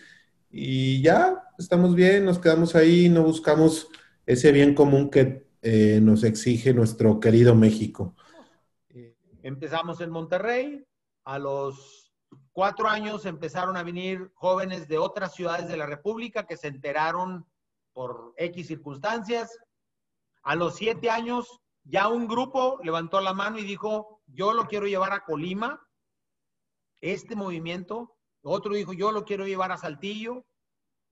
y 0.57 1.03
ya 1.03 1.51
estamos 1.59 1.97
bien, 1.97 2.25
nos 2.25 2.39
quedamos 2.39 2.77
ahí, 2.77 3.09
no 3.09 3.25
buscamos 3.25 3.89
ese 4.25 4.53
bien 4.53 4.77
común 4.77 5.11
que 5.11 5.49
eh, 5.63 5.99
nos 6.01 6.23
exige 6.23 6.73
nuestro 6.73 7.19
querido 7.19 7.57
México. 7.57 8.15
Empezamos 9.43 10.01
en 10.01 10.11
Monterrey, 10.11 10.87
a 11.25 11.41
los 11.41 12.13
cuatro 12.53 12.89
años 12.89 13.27
empezaron 13.27 13.77
a 13.77 13.83
venir 13.83 14.31
jóvenes 14.35 14.87
de 14.87 14.97
otras 14.97 15.35
ciudades 15.35 15.67
de 15.67 15.77
la 15.77 15.87
República 15.87 16.47
que 16.47 16.57
se 16.57 16.69
enteraron 16.69 17.45
por 17.93 18.33
X 18.37 18.69
circunstancias. 18.69 19.59
A 20.45 20.55
los 20.55 20.77
siete 20.77 21.11
años 21.11 21.49
ya 21.83 22.07
un 22.07 22.29
grupo 22.29 22.79
levantó 22.85 23.21
la 23.21 23.35
mano 23.35 23.59
y 23.59 23.65
dijo, 23.65 24.14
yo 24.27 24.53
lo 24.53 24.67
quiero 24.67 24.87
llevar 24.87 25.13
a 25.13 25.25
Colima, 25.25 25.81
este 27.01 27.37
movimiento. 27.37 28.17
Otro 28.43 28.75
dijo, 28.75 28.93
yo 28.93 29.13
lo 29.13 29.25
quiero 29.25 29.47
llevar 29.47 29.73
a 29.73 29.77
Saltillo. 29.77 30.45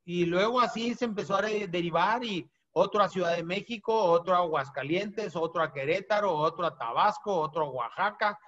Y 0.05 0.27
luego 0.27 0.61
así 0.61 0.95
se 0.95 1.05
empezó 1.05 1.37
a 1.37 1.43
derivar 1.43 2.25
y 2.25 2.51
otro 2.73 3.03
a 3.03 3.09
Ciudad 3.09 3.37
de 3.37 3.45
México, 3.45 3.95
otro 3.95 4.35
a 4.35 4.39
Aguascalientes, 4.39 5.37
otro 5.37 5.63
a 5.63 5.73
Querétaro, 5.73 6.35
otro 6.35 6.67
a 6.67 6.77
Tabasco, 6.77 7.37
otro 7.37 7.67
a 7.67 7.71
Oaxaca. 7.71 8.39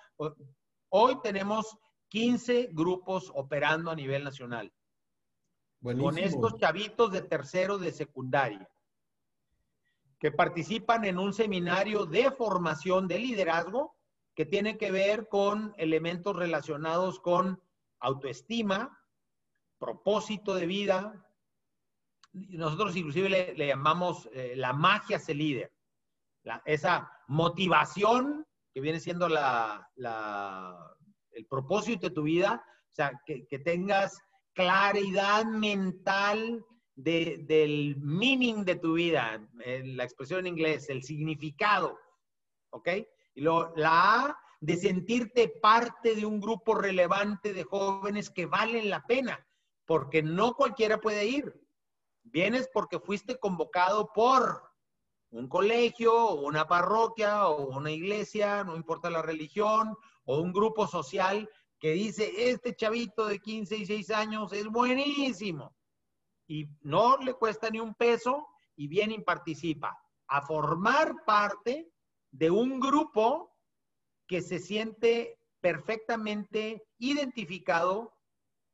Hoy 0.89 1.21
tenemos 1.23 1.77
15 2.09 2.71
grupos 2.73 3.31
operando 3.35 3.91
a 3.91 3.95
nivel 3.95 4.25
nacional. 4.25 4.73
Con 5.83 6.19
estos 6.19 6.57
chavitos 6.57 7.13
de 7.13 7.23
tercero 7.23 7.77
de 7.77 7.93
secundaria 7.93 8.69
que 10.19 10.33
participan 10.33 11.05
en 11.05 11.19
un 11.19 11.35
seminario 11.35 12.07
de 12.07 12.31
formación 12.31 13.07
de 13.07 13.19
liderazgo 13.19 13.95
que 14.35 14.45
tiene 14.45 14.77
que 14.79 14.91
ver 14.91 15.29
con 15.29 15.75
elementos 15.79 16.35
relacionados 16.37 17.21
con 17.21 17.63
autoestima, 18.01 19.01
propósito 19.79 20.55
de 20.55 20.67
vida, 20.67 21.27
nosotros 22.33 22.97
inclusive 22.97 23.55
le, 23.55 23.67
llamamos 23.67 24.29
eh, 24.33 24.55
la 24.57 24.73
magia 24.73 25.19
se 25.19 25.35
líder. 25.35 25.73
esa 26.65 27.11
motivación 27.29 28.47
que 28.73 28.81
viene 28.81 28.99
siendo 28.99 29.29
la, 29.29 29.89
el 31.31 31.47
propósito 31.47 32.09
de 32.09 32.15
tu 32.15 32.25
vida, 32.25 32.65
o 32.91 32.95
sea, 32.95 33.21
que, 33.25 33.59
tengas 33.61 34.21
claridad 34.53 35.45
mental 35.45 36.65
del 36.97 37.97
meaning 37.99 38.65
de 38.65 38.77
tu 38.77 38.95
vida, 38.95 39.41
la 39.65 40.05
expresión 40.05 40.41
en 40.41 40.47
inglés, 40.49 40.89
el 40.91 41.03
significado, 41.03 41.99
¿ok? 42.71 42.89
La 43.35 43.73
A, 43.77 44.39
de 44.61 44.77
sentirte 44.77 45.49
parte 45.49 46.15
de 46.15 46.25
un 46.25 46.41
grupo 46.41 46.75
relevante 46.75 47.53
de 47.53 47.65
jóvenes 47.65 48.31
que 48.31 48.47
valen 48.47 48.89
la 48.89 49.05
pena, 49.05 49.47
porque 49.85 50.23
no 50.23 50.55
cualquiera 50.55 51.01
puede 51.01 51.27
ir. 51.27 51.61
Vienes 52.23 52.69
porque 52.73 52.99
fuiste 52.99 53.39
convocado 53.39 54.11
por 54.13 54.63
un 55.31 55.49
colegio, 55.49 56.15
o 56.15 56.47
una 56.47 56.67
parroquia, 56.67 57.49
o 57.49 57.77
una 57.77 57.91
iglesia, 57.91 58.65
no 58.65 58.77
importa 58.77 59.11
la 59.11 59.21
religión, 59.21 59.97
o 60.25 60.39
un 60.39 60.53
grupo 60.53 60.87
social 60.87 61.51
que 61.79 61.91
dice, 61.91 62.51
este 62.51 62.75
chavito 62.75 63.27
de 63.27 63.41
15 63.41 63.77
y 63.77 63.85
6 63.85 64.11
años 64.13 64.53
es 64.53 64.67
buenísimo. 64.69 65.77
Y 66.47 66.69
no 66.81 67.19
le 67.19 67.35
cuesta 67.35 67.69
ni 67.69 67.81
un 67.81 67.95
peso 67.95 68.47
y 68.77 68.89
viene 68.89 69.15
y 69.15 69.23
participa 69.23 69.99
a 70.29 70.41
formar 70.41 71.25
parte 71.27 71.93
de 72.35 72.51
un 72.51 72.81
grupo 72.81 73.55
que 74.27 74.43
se 74.43 74.59
siente 74.59 75.39
perfectamente 75.61 76.85
identificado 76.99 78.13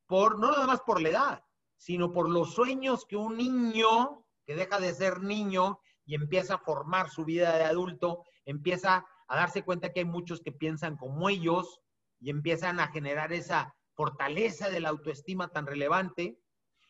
por, 0.07 0.39
no 0.39 0.51
nada 0.51 0.65
más 0.65 0.81
por 0.81 0.99
la 0.99 1.09
edad, 1.09 1.43
sino 1.77 2.11
por 2.11 2.27
los 2.27 2.55
sueños 2.55 3.05
que 3.05 3.15
un 3.15 3.37
niño 3.37 4.25
que 4.45 4.55
deja 4.55 4.79
de 4.79 4.93
ser 4.93 5.21
niño 5.21 5.79
y 6.05 6.15
empieza 6.15 6.55
a 6.55 6.59
formar 6.59 7.11
su 7.11 7.23
vida 7.23 7.55
de 7.55 7.65
adulto, 7.65 8.23
empieza 8.45 9.05
a 9.27 9.35
darse 9.35 9.63
cuenta 9.63 9.93
que 9.93 9.99
hay 9.99 10.05
muchos 10.05 10.41
que 10.41 10.51
piensan 10.51 10.97
como 10.97 11.29
ellos 11.29 11.81
y 12.19 12.31
empiezan 12.31 12.79
a 12.79 12.87
generar 12.87 13.31
esa 13.31 13.75
fortaleza 13.93 14.69
de 14.69 14.79
la 14.79 14.89
autoestima 14.89 15.49
tan 15.49 15.67
relevante. 15.67 16.39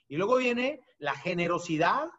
Y 0.07 0.15
luego 0.15 0.38
viene 0.38 0.80
la 0.99 1.15
generosidad, 1.15 2.09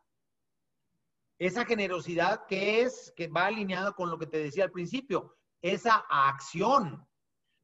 esa 1.47 1.65
generosidad 1.65 2.47
que 2.47 2.83
es, 2.83 3.13
que 3.17 3.27
va 3.27 3.47
alineada 3.47 3.93
con 3.93 4.11
lo 4.11 4.19
que 4.19 4.27
te 4.27 4.39
decía 4.39 4.65
al 4.65 4.71
principio, 4.71 5.37
esa 5.61 6.05
acción. 6.09 7.07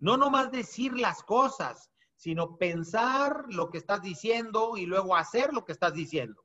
No 0.00 0.16
nomás 0.16 0.50
decir 0.50 0.98
las 0.98 1.22
cosas, 1.22 1.90
sino 2.16 2.56
pensar 2.56 3.44
lo 3.48 3.70
que 3.70 3.78
estás 3.78 4.02
diciendo 4.02 4.76
y 4.76 4.86
luego 4.86 5.14
hacer 5.14 5.52
lo 5.52 5.64
que 5.64 5.72
estás 5.72 5.92
diciendo. 5.94 6.44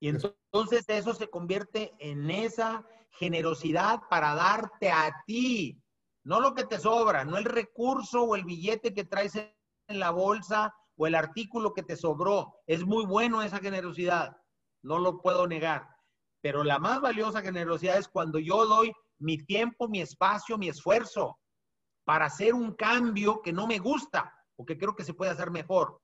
Y 0.00 0.08
entonces 0.08 0.84
eso 0.88 1.14
se 1.14 1.28
convierte 1.28 1.94
en 1.98 2.30
esa 2.30 2.86
generosidad 3.10 4.00
para 4.08 4.34
darte 4.34 4.90
a 4.90 5.22
ti, 5.26 5.78
no 6.22 6.40
lo 6.40 6.54
que 6.54 6.64
te 6.64 6.78
sobra, 6.78 7.24
no 7.24 7.36
el 7.36 7.44
recurso 7.44 8.22
o 8.22 8.34
el 8.34 8.44
billete 8.44 8.94
que 8.94 9.04
traes 9.04 9.36
en 9.36 9.98
la 9.98 10.10
bolsa 10.10 10.74
o 10.96 11.06
el 11.06 11.14
artículo 11.14 11.74
que 11.74 11.82
te 11.82 11.96
sobró. 11.96 12.54
Es 12.66 12.84
muy 12.84 13.04
bueno 13.04 13.42
esa 13.42 13.58
generosidad, 13.58 14.36
no 14.86 14.98
lo 14.98 15.20
puedo 15.20 15.46
negar. 15.46 15.88
Pero 16.40 16.62
la 16.62 16.78
más 16.78 17.00
valiosa 17.00 17.42
generosidad 17.42 17.98
es 17.98 18.08
cuando 18.08 18.38
yo 18.38 18.66
doy 18.66 18.92
mi 19.18 19.44
tiempo, 19.44 19.88
mi 19.88 20.00
espacio, 20.00 20.56
mi 20.56 20.68
esfuerzo 20.68 21.38
para 22.04 22.26
hacer 22.26 22.54
un 22.54 22.74
cambio 22.74 23.42
que 23.42 23.52
no 23.52 23.66
me 23.66 23.78
gusta 23.78 24.32
o 24.56 24.64
que 24.64 24.78
creo 24.78 24.94
que 24.94 25.04
se 25.04 25.14
puede 25.14 25.32
hacer 25.32 25.50
mejor. 25.50 26.00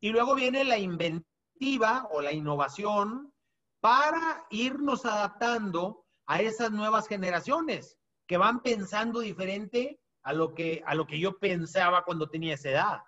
Y 0.00 0.10
luego 0.10 0.36
viene 0.36 0.62
la 0.62 0.78
inventiva 0.78 2.08
o 2.12 2.22
la 2.22 2.32
innovación 2.32 3.32
para 3.80 4.46
irnos 4.50 5.04
adaptando 5.04 6.04
a 6.26 6.40
esas 6.40 6.70
nuevas 6.70 7.08
generaciones 7.08 7.98
que 8.28 8.36
van 8.36 8.62
pensando 8.62 9.20
diferente 9.20 10.00
a 10.22 10.32
lo 10.32 10.54
que, 10.54 10.82
a 10.86 10.94
lo 10.94 11.06
que 11.06 11.18
yo 11.18 11.38
pensaba 11.38 12.04
cuando 12.04 12.28
tenía 12.28 12.54
esa 12.54 12.70
edad. 12.70 12.98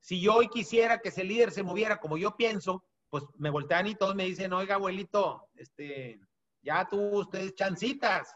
Si 0.00 0.20
yo 0.20 0.34
hoy 0.34 0.48
quisiera 0.48 0.98
que 0.98 1.10
ese 1.10 1.22
líder 1.22 1.52
se 1.52 1.62
moviera 1.62 2.00
como 2.00 2.16
yo 2.16 2.36
pienso, 2.36 2.84
pues 3.10 3.24
me 3.36 3.50
voltean 3.50 3.86
y 3.86 3.94
todos 3.94 4.14
me 4.14 4.24
dicen, 4.24 4.52
oiga, 4.52 4.74
abuelito, 4.76 5.48
este, 5.54 6.20
ya 6.62 6.86
tuvo 6.88 7.20
ustedes 7.20 7.54
chancitas. 7.54 8.34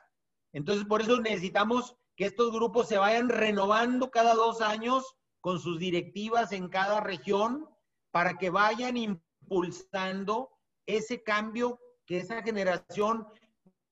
Entonces, 0.53 0.85
por 0.85 1.01
eso 1.01 1.21
necesitamos 1.21 1.97
que 2.17 2.27
estos 2.27 2.53
grupos 2.53 2.89
se 2.89 2.99
vayan 2.99 3.29
renovando 3.29 4.11
cada 4.11 4.35
dos 4.35 4.61
años 4.61 5.17
con 5.41 5.59
sus 5.59 5.79
directivas 5.79 6.53
en 6.53 6.69
cada 6.69 7.01
región 7.01 7.69
para 8.11 8.39
que 8.39 8.51
vayan 8.51 8.97
impulsando 8.97 10.51
ese 10.87 11.23
cambio 11.23 11.81
que 12.07 12.19
esa 12.19 12.43
generación 12.43 13.27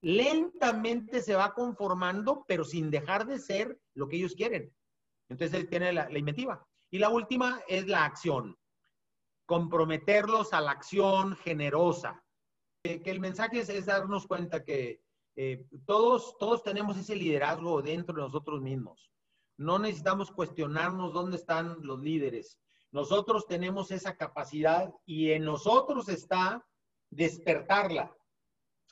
lentamente 0.02 1.20
se 1.20 1.34
va 1.34 1.54
conformando, 1.54 2.44
pero 2.46 2.64
sin 2.64 2.90
dejar 2.90 3.26
de 3.26 3.38
ser 3.38 3.78
lo 3.94 4.08
que 4.08 4.16
ellos 4.16 4.34
quieren. 4.34 4.72
Entonces 5.28 5.58
él 5.58 5.68
tiene 5.68 5.92
la, 5.92 6.10
inventiva. 6.16 6.66
Y 6.90 6.98
la 6.98 7.10
última 7.10 7.60
es 7.68 7.86
la 7.86 8.04
acción. 8.04 8.56
Comprometerlos 9.50 10.52
a 10.52 10.60
la 10.60 10.70
acción 10.70 11.34
generosa. 11.34 12.22
que 12.84 13.02
el 13.10 13.18
mensaje 13.18 13.58
es, 13.58 13.86
darnos 13.86 14.28
cuenta 14.28 14.62
que 14.62 15.02
eh, 15.34 15.66
todos, 15.86 16.38
todos 16.38 16.62
tenemos 16.62 16.96
ese 16.96 17.16
liderazgo 17.16 17.82
dentro 17.82 18.14
de 18.14 18.22
nosotros 18.22 18.60
mismos. 18.62 19.10
No 19.56 19.80
necesitamos 19.80 20.30
cuestionarnos 20.30 21.12
dónde 21.12 21.36
están 21.36 21.78
los 21.80 21.98
líderes. 21.98 22.60
Nosotros 22.92 23.48
tenemos 23.48 23.90
esa 23.90 24.16
capacidad 24.16 24.94
y 25.04 25.32
en 25.32 25.44
nosotros 25.44 26.08
está 26.08 26.64
despertarla. 27.10 28.16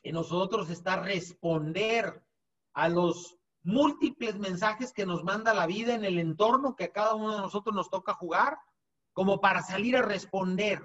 En 0.02 0.14
nosotros 0.14 0.70
está 0.70 1.00
responder 1.00 2.20
a 2.72 2.88
los 2.88 3.38
múltiples 3.62 4.36
mensajes 4.40 4.92
que 4.92 5.06
nos 5.06 5.22
manda 5.22 5.54
la 5.54 5.68
vida 5.68 5.94
en 5.94 6.04
el 6.04 6.18
entorno 6.18 6.74
que 6.74 6.86
a 6.86 6.92
cada 6.92 7.14
uno 7.14 7.36
de 7.36 7.42
nosotros 7.42 7.76
nos 7.76 7.90
toca 7.90 8.12
jugar, 8.12 8.58
como 9.18 9.40
para 9.40 9.62
salir 9.62 9.96
a 9.96 10.02
responder. 10.02 10.80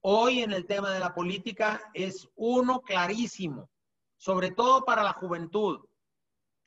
Hoy 0.00 0.40
en 0.40 0.54
el 0.54 0.64
tema 0.64 0.94
de 0.94 0.98
la 0.98 1.12
política 1.12 1.90
es 1.92 2.26
uno 2.36 2.80
clarísimo, 2.80 3.68
sobre 4.16 4.50
todo 4.50 4.86
para 4.86 5.02
la 5.02 5.12
juventud, 5.12 5.84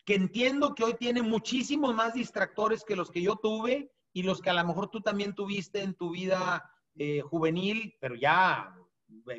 que 0.06 0.14
entiendo 0.14 0.76
que 0.76 0.84
hoy 0.84 0.94
tiene 1.00 1.24
muchísimos 1.24 1.96
más 1.96 2.14
distractores 2.14 2.84
que 2.84 2.96
los 2.96 3.10
que 3.10 3.24
yo 3.24 3.38
tuve 3.38 3.92
y 4.14 4.22
los 4.22 4.40
que 4.40 4.52
a 4.52 4.54
lo 4.54 4.64
mejor 4.64 4.92
tú 4.92 5.02
también 5.02 5.34
tuviste 5.34 5.82
en 5.82 5.96
tu 5.96 6.12
vida 6.12 6.72
eh, 6.94 7.22
juvenil, 7.22 7.96
pero 8.00 8.14
ya, 8.14 8.72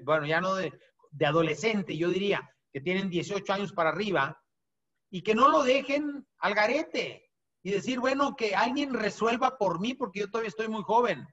bueno, 0.02 0.26
ya 0.26 0.40
no 0.40 0.56
de, 0.56 0.76
de 1.12 1.26
adolescente, 1.26 1.96
yo 1.96 2.08
diría, 2.08 2.52
que 2.72 2.80
tienen 2.80 3.10
18 3.10 3.52
años 3.52 3.72
para 3.72 3.90
arriba, 3.90 4.42
y 5.08 5.22
que 5.22 5.36
no 5.36 5.50
lo 5.50 5.62
dejen 5.62 6.26
al 6.38 6.54
garete 6.54 7.25
y 7.66 7.72
decir, 7.72 7.98
bueno, 7.98 8.36
que 8.36 8.54
alguien 8.54 8.94
resuelva 8.94 9.58
por 9.58 9.80
mí 9.80 9.92
porque 9.92 10.20
yo 10.20 10.30
todavía 10.30 10.50
estoy 10.50 10.68
muy 10.68 10.84
joven. 10.84 11.26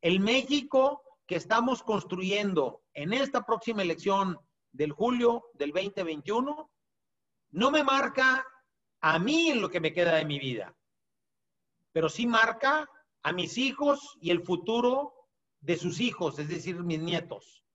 El 0.00 0.18
México 0.18 1.02
que 1.26 1.36
estamos 1.36 1.82
construyendo 1.82 2.82
en 2.94 3.12
esta 3.12 3.44
próxima 3.44 3.82
elección 3.82 4.38
del 4.72 4.92
julio 4.92 5.44
del 5.52 5.72
2021 5.72 6.70
no 7.50 7.70
me 7.70 7.84
marca 7.84 8.42
a 9.02 9.18
mí 9.18 9.50
en 9.50 9.60
lo 9.60 9.68
que 9.68 9.80
me 9.80 9.92
queda 9.92 10.14
de 10.14 10.24
mi 10.24 10.38
vida, 10.38 10.74
pero 11.92 12.08
sí 12.08 12.26
marca 12.26 12.88
a 13.22 13.32
mis 13.34 13.58
hijos 13.58 14.16
y 14.18 14.30
el 14.30 14.42
futuro 14.42 15.12
de 15.60 15.76
sus 15.76 16.00
hijos, 16.00 16.38
es 16.38 16.48
decir, 16.48 16.82
mis 16.82 17.00
nietos. 17.00 17.66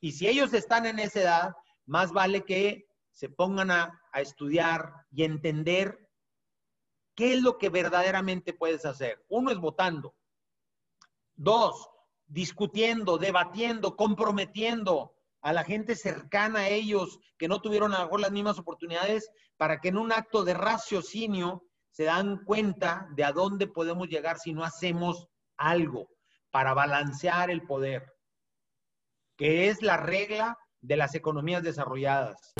Y 0.00 0.10
si 0.10 0.26
ellos 0.26 0.52
están 0.52 0.84
en 0.84 0.98
esa 0.98 1.20
edad, 1.20 1.56
más 1.86 2.10
vale 2.10 2.44
que 2.44 2.88
se 3.12 3.28
pongan 3.28 3.70
a, 3.70 4.02
estudiar 4.14 5.06
y 5.12 5.22
entender 5.22 6.07
qué 7.18 7.34
es 7.34 7.42
lo 7.42 7.58
que 7.58 7.68
verdaderamente 7.68 8.52
puedes 8.52 8.84
hacer. 8.84 9.24
Uno 9.28 9.50
es 9.50 9.58
votando. 9.58 10.14
Dos, 11.34 11.90
discutiendo, 12.28 13.18
debatiendo, 13.18 13.96
comprometiendo 13.96 15.16
a 15.40 15.52
la 15.52 15.64
gente 15.64 15.96
cercana 15.96 16.60
a 16.60 16.68
ellos 16.68 17.18
que 17.36 17.48
no 17.48 17.60
tuvieron 17.60 17.92
a 17.92 18.08
las 18.08 18.30
mismas 18.30 18.60
oportunidades 18.60 19.32
para 19.56 19.80
que 19.80 19.88
en 19.88 19.98
un 19.98 20.12
acto 20.12 20.44
de 20.44 20.54
raciocinio 20.54 21.64
se 21.90 22.04
dan 22.04 22.44
cuenta 22.44 23.08
de 23.16 23.24
a 23.24 23.32
dónde 23.32 23.66
podemos 23.66 24.06
llegar 24.06 24.38
si 24.38 24.52
no 24.52 24.62
hacemos 24.62 25.26
algo 25.56 26.08
para 26.52 26.72
balancear 26.72 27.50
el 27.50 27.66
poder 27.66 28.14
que 29.36 29.70
es 29.70 29.82
la 29.82 29.96
regla 29.96 30.56
de 30.80 30.96
las 30.96 31.16
economías 31.16 31.64
desarrolladas. 31.64 32.54